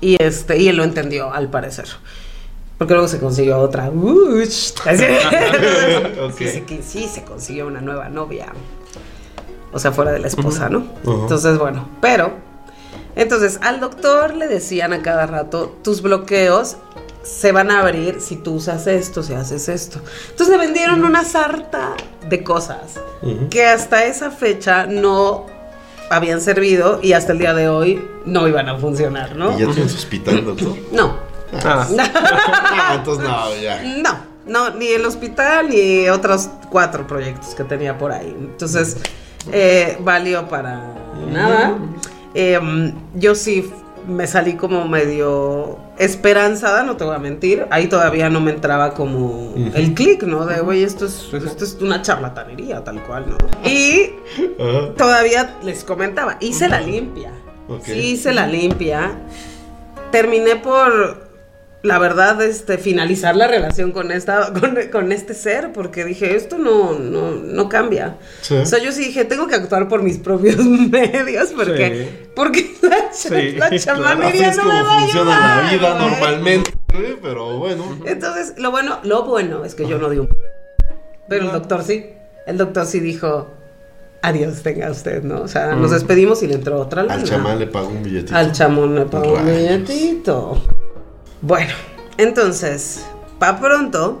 [0.00, 1.86] y este, y él lo entendió, al parecer.
[2.76, 3.90] Porque luego se consiguió otra.
[3.90, 4.74] Uch.
[4.84, 5.04] Así.
[6.22, 6.38] Ok.
[6.38, 8.46] sí, sí, se consiguió una nueva novia.
[9.72, 10.86] O sea, fuera de la esposa, ¿no?
[11.04, 12.32] Entonces, bueno, pero.
[13.16, 16.76] Entonces, al doctor le decían a cada rato, tus bloqueos
[17.22, 20.00] se van a abrir si tú usas esto, si haces esto.
[20.30, 21.94] Entonces le vendieron una sarta
[22.28, 23.00] de cosas
[23.50, 25.46] que hasta esa fecha no
[26.10, 29.56] habían servido y hasta el día de hoy no iban a funcionar, ¿no?
[29.58, 30.76] ¿Y ya tienes hospital, doctor?
[30.92, 31.16] No,
[31.64, 31.86] ah,
[32.94, 33.82] entonces no, ya.
[34.02, 38.34] no, no, ni el hospital ni otros cuatro proyectos que tenía por ahí.
[38.38, 38.98] Entonces,
[39.52, 40.94] eh, valió para
[41.30, 41.78] nada.
[42.34, 43.70] Eh, yo sí
[44.06, 47.66] me salí como medio esperanzada, no te voy a mentir.
[47.70, 50.46] Ahí todavía no me entraba como el clic, ¿no?
[50.46, 53.36] De, güey, esto es, esto es una charlatanería, tal cual, ¿no?
[53.68, 54.12] Y
[54.96, 57.32] todavía les comentaba, hice la limpia.
[57.82, 59.12] Sí, hice la limpia.
[60.10, 61.27] Terminé por,
[61.82, 66.58] la verdad, este, finalizar la relación con esta, con, con este ser, porque dije, esto
[66.58, 68.16] no, no, no cambia.
[68.40, 68.54] Sí.
[68.56, 72.28] O sea, yo sí dije, tengo que actuar por mis propios medios, porque, Sí.
[72.34, 73.78] porque la, Sí, la claro.
[73.78, 76.08] chamanería es no me va a funciona la ayudar, vida ¿no?
[76.10, 77.16] normalmente, ¿eh?
[77.22, 77.98] pero bueno.
[78.06, 80.28] Entonces, lo bueno, lo bueno es que yo no di un...
[81.28, 82.06] Pero el doctor sí.
[82.46, 83.50] El doctor sí dijo,
[84.22, 85.42] adiós tenga usted, ¿no?
[85.42, 87.20] O sea, nos despedimos y le entró otra lana.
[87.20, 88.34] Al chamán le pagó un billetito.
[88.34, 90.60] Al chamón le pagó un billetito.
[91.40, 91.72] Bueno,
[92.16, 93.06] entonces,
[93.38, 94.20] pa' pronto,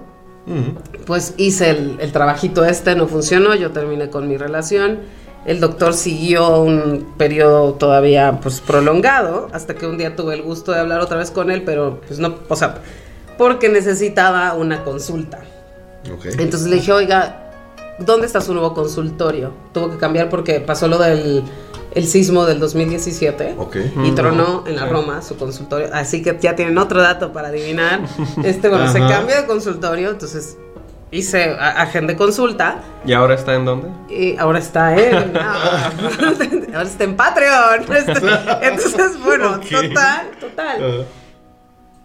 [1.06, 5.00] pues hice el, el trabajito este, no funcionó, yo terminé con mi relación.
[5.44, 10.72] El doctor siguió un periodo todavía pues prolongado, hasta que un día tuve el gusto
[10.72, 12.76] de hablar otra vez con él, pero pues no, o sea,
[13.36, 15.40] porque necesitaba una consulta.
[16.38, 17.50] Entonces le dije, oiga,
[17.98, 19.52] ¿dónde está su nuevo consultorio?
[19.72, 21.42] Tuvo que cambiar porque pasó lo del
[21.98, 23.76] el sismo del 2017 Ok.
[24.04, 24.86] y tronó en la.
[24.86, 25.88] Roma su consultorio.
[25.92, 28.00] Así que ya tienen otro dato para adivinar.
[28.44, 30.56] Este, bueno, se cambió de consultorio, entonces
[31.10, 33.88] hice agendé consulta ¿Y ahora está en dónde?
[34.08, 35.32] y ahora está en.
[35.40, 35.90] ah,
[36.74, 37.84] ahora está en Patreon.
[38.62, 41.06] Entonces, bueno, total, total.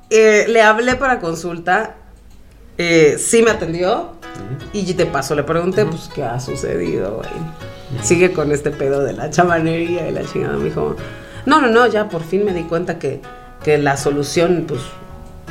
[0.10, 1.95] Eh, le hablé para consulta.
[2.77, 4.13] eh, sí me atendió.
[4.73, 7.29] Y de paso le pregunté, pues, ¿qué ha sucedido, güey?
[8.01, 10.58] Sigue con este pedo de la chamanería y la chingada.
[10.58, 10.95] Me dijo,
[11.45, 13.21] no, no, no, ya por fin me di cuenta que,
[13.63, 14.82] que la solución, pues,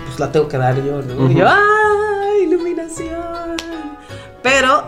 [0.06, 1.30] pues la tengo que dar yo, ¿no?
[1.30, 3.56] Y yo, ¡ay, iluminación!
[4.42, 4.84] Pero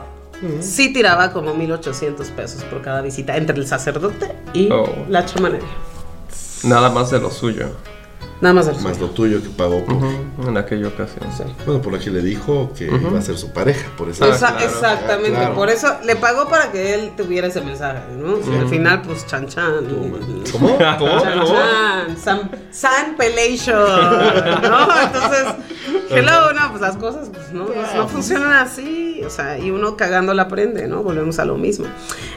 [0.61, 4.85] sí tiraba como 1800 pesos por cada visita entre el sacerdote y Oh.
[5.09, 5.69] la chamanería.
[6.65, 7.69] Nada más de lo suyo.
[8.45, 9.83] Nada más el Más lo tuyo que pagó.
[9.87, 11.25] por- Ujú, En aquella ocasión.
[11.35, 11.45] Sí.
[11.65, 14.23] Bueno, por aquí le dijo que iba a ser su pareja, por eso.
[14.23, 14.59] Ah, claro.
[14.59, 15.55] exactamente, Claro.
[15.55, 18.37] por eso le pagó para que él tuviera ese mensaje, ¿no?
[18.53, 19.87] Y al final, pues, chan chan.
[20.53, 20.77] ¿Cómo?
[20.77, 20.79] ¿Cómo?
[21.23, 21.55] Chan ¿Cómo?
[21.55, 23.77] chan, San, San Pelation,
[24.63, 25.03] ¿no?
[25.03, 25.45] Entonces,
[26.11, 29.97] hello, no, pues las cosas pues, no, no, no funcionan así, o sea, y uno
[29.97, 31.03] cagando la aprende, ¿no?
[31.03, 31.87] Volvemos a lo mismo.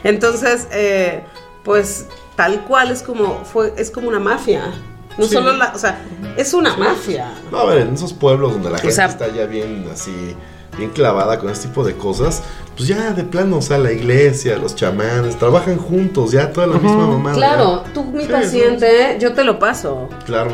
[0.04, 1.22] Entonces, eh,
[1.64, 4.72] pues, tal cual es como, fue, es como una mafia.
[5.18, 5.34] No Sí.
[5.34, 5.98] solo la, o sea,
[6.36, 7.32] es una mafia.
[7.50, 10.34] No, a ver, en esos pueblos donde la gente sea- está ya bien así
[10.76, 12.40] bien clavada con este tipo de cosas,
[12.76, 16.74] pues ya de plano, o sea, la iglesia, los chamanes, trabajan juntos, ya toda la
[16.78, 17.34] misma mamada.
[17.36, 20.06] Claro, tú mi Sí, paciente, yo te lo paso.
[20.08, 20.18] ¿no?
[20.24, 20.52] Claro.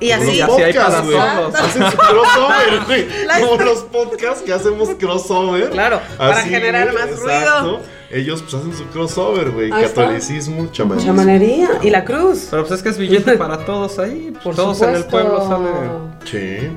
[0.00, 0.40] Y Como así.
[0.42, 1.54] Así hay para podcasts, todos.
[1.60, 3.06] Hacen su crossover, güey.
[3.40, 5.70] Como los podcasts que hacemos crossover.
[5.70, 7.80] Claro, para generar más ruido.
[8.14, 9.70] Ellos pues hacen su crossover, güey.
[9.70, 11.10] Catolicismo, chamanismo.
[11.12, 12.46] Chamanería y la cruz.
[12.50, 14.32] Pero pues es que es billete para todos ahí.
[14.42, 14.96] Por todos supuesto.
[14.96, 16.14] en el pueblo salen.
[16.24, 16.68] Sí.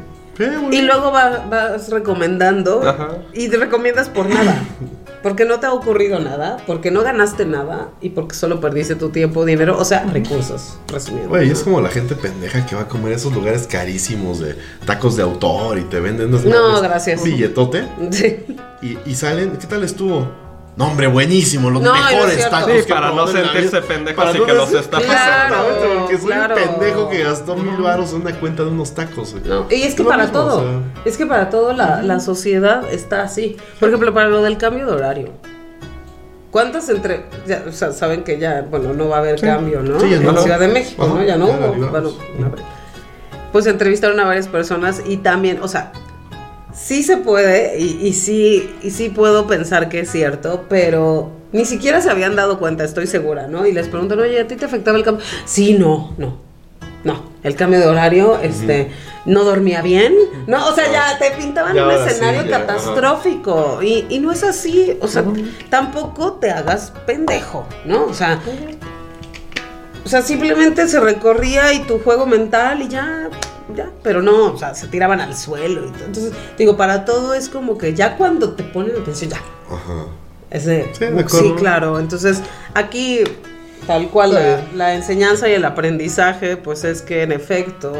[0.71, 3.09] Y luego va- vas recomendando Ajá.
[3.33, 4.55] y te recomiendas por nada.
[5.23, 9.09] Porque no te ha ocurrido nada, porque no ganaste nada y porque solo perdiste tu
[9.09, 11.29] tiempo, dinero, o sea, recursos, resumiendo.
[11.29, 15.15] Güey, es como la gente pendeja que va a comer esos lugares carísimos de tacos
[15.17, 17.19] de autor y te venden No, gracias.
[17.19, 18.45] un billetote Sí.
[18.83, 20.27] y, y salen, ¿qué tal estuvo?
[20.77, 22.67] No, hombre, buenísimo, los No, mejores tacos.
[22.67, 25.55] Sí, que he para no la sentirse pendejo, Para así no que los está Claro,
[25.55, 26.55] Exactamente, porque soy claro.
[26.55, 29.35] un pendejo que gastó mil baros en una cuenta de unos tacos.
[29.71, 32.83] y es que para mismo, todo, o sea, es que para todo la, la sociedad
[32.91, 33.57] está así.
[33.79, 35.29] Por ejemplo, para lo del cambio de horario.
[36.51, 37.25] ¿Cuántas entre...
[37.47, 39.99] Ya, o sea, saben que ya, bueno, no va a haber cambio, ¿no?
[39.99, 40.37] Sí, ya en no.
[40.41, 41.23] Ciudad de México, Ajá, ¿no?
[41.23, 41.89] Ya no ya hubo.
[41.89, 42.11] Bueno.
[43.51, 45.91] Pues entrevistaron a varias personas y también, o sea,
[46.77, 51.65] sí se puede y, y sí, y sí puedo pensar que es cierto, pero ni
[51.65, 53.65] siquiera se habían dado cuenta, estoy segura, ¿no?
[53.65, 55.25] Y les preguntan, oye, ¿a ti te afectaba el cambio?
[55.45, 56.45] Sí, no, no.
[57.03, 58.91] No, el cambio de horario, este,
[59.25, 60.13] no dormía bien,
[60.45, 64.43] no, o sea, ya te pintaban Ya un sí, escenario catastrófico y, y no es
[64.43, 65.23] así, o sea,
[65.69, 68.05] tampoco te hagas pendejo, ¿no?
[68.05, 68.41] O sea,
[70.03, 73.29] o sea, simplemente se recorría y tu juego mental y ya,
[74.03, 75.85] pero no, o sea, se tiraban al suelo.
[75.85, 76.05] Y todo.
[76.05, 79.37] Entonces, digo, para todo es como que ya cuando te ponen atención, ya.
[79.71, 80.05] Ajá.
[80.49, 81.99] Es de, Sí, de sí, claro.
[81.99, 82.41] Entonces,
[82.73, 83.23] aquí,
[83.85, 87.93] tal cual, la, la enseñanza y el aprendizaje, pues es que en efecto,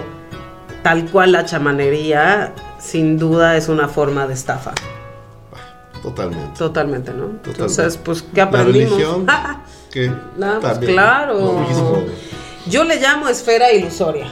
[0.83, 4.73] tal cual la chamanería, sin duda es una forma de estafa.
[6.01, 6.57] Totalmente.
[6.57, 7.25] Totalmente, ¿no?
[7.25, 7.49] Totalmente.
[7.51, 8.91] Entonces, pues, ¿qué La aprendimos?
[8.91, 9.27] religión,
[9.91, 11.65] que No, pues, claro.
[12.67, 14.27] Yo le llamo esfera ilusoria.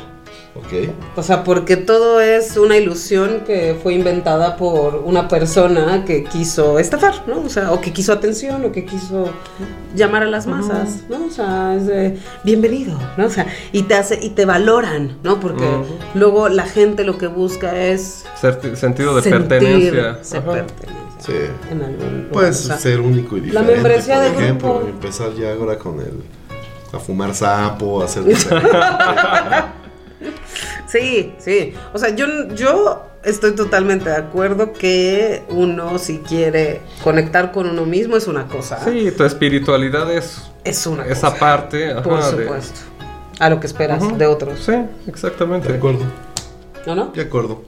[0.58, 0.90] Ok.
[1.18, 6.80] O sea, porque todo es una ilusión que fue inventada por una persona que quiso
[6.80, 7.42] estafar, ¿no?
[7.42, 9.28] O sea, o que quiso atención, o que quiso
[9.96, 11.26] llamar a las masas, ¿no?
[11.26, 13.26] O sea, es de bienvenido, ¿no?
[13.26, 15.42] O sea, y te hace, y te valoran, ¿no?
[15.42, 15.66] Porque
[16.14, 20.20] luego la gente lo que busca es Certi- sentido de sentir, pertenencia.
[21.20, 21.34] Sí.
[21.72, 23.74] en algún lugar, Puedes o sea, ser único y la diferente.
[23.74, 24.88] membresía por de ejemplo, grupo.
[24.90, 26.24] empezar ya ahora con el.
[26.94, 28.24] a fumar sapo, a hacer.
[30.88, 31.74] Sí, sí.
[31.94, 37.86] O sea, yo, yo estoy totalmente de acuerdo que uno si quiere conectar con uno
[37.86, 38.80] mismo es una cosa.
[38.84, 41.40] Sí, tu espiritualidad es Es una esa cosa.
[41.40, 41.92] parte.
[41.92, 42.80] ajá, Por de- supuesto.
[43.40, 44.60] A lo que esperas de otros.
[44.66, 44.74] Sí,
[45.08, 45.68] exactamente.
[45.70, 46.06] de acuerdo.
[46.86, 47.06] ¿No, no?
[47.08, 47.64] De acuerdo.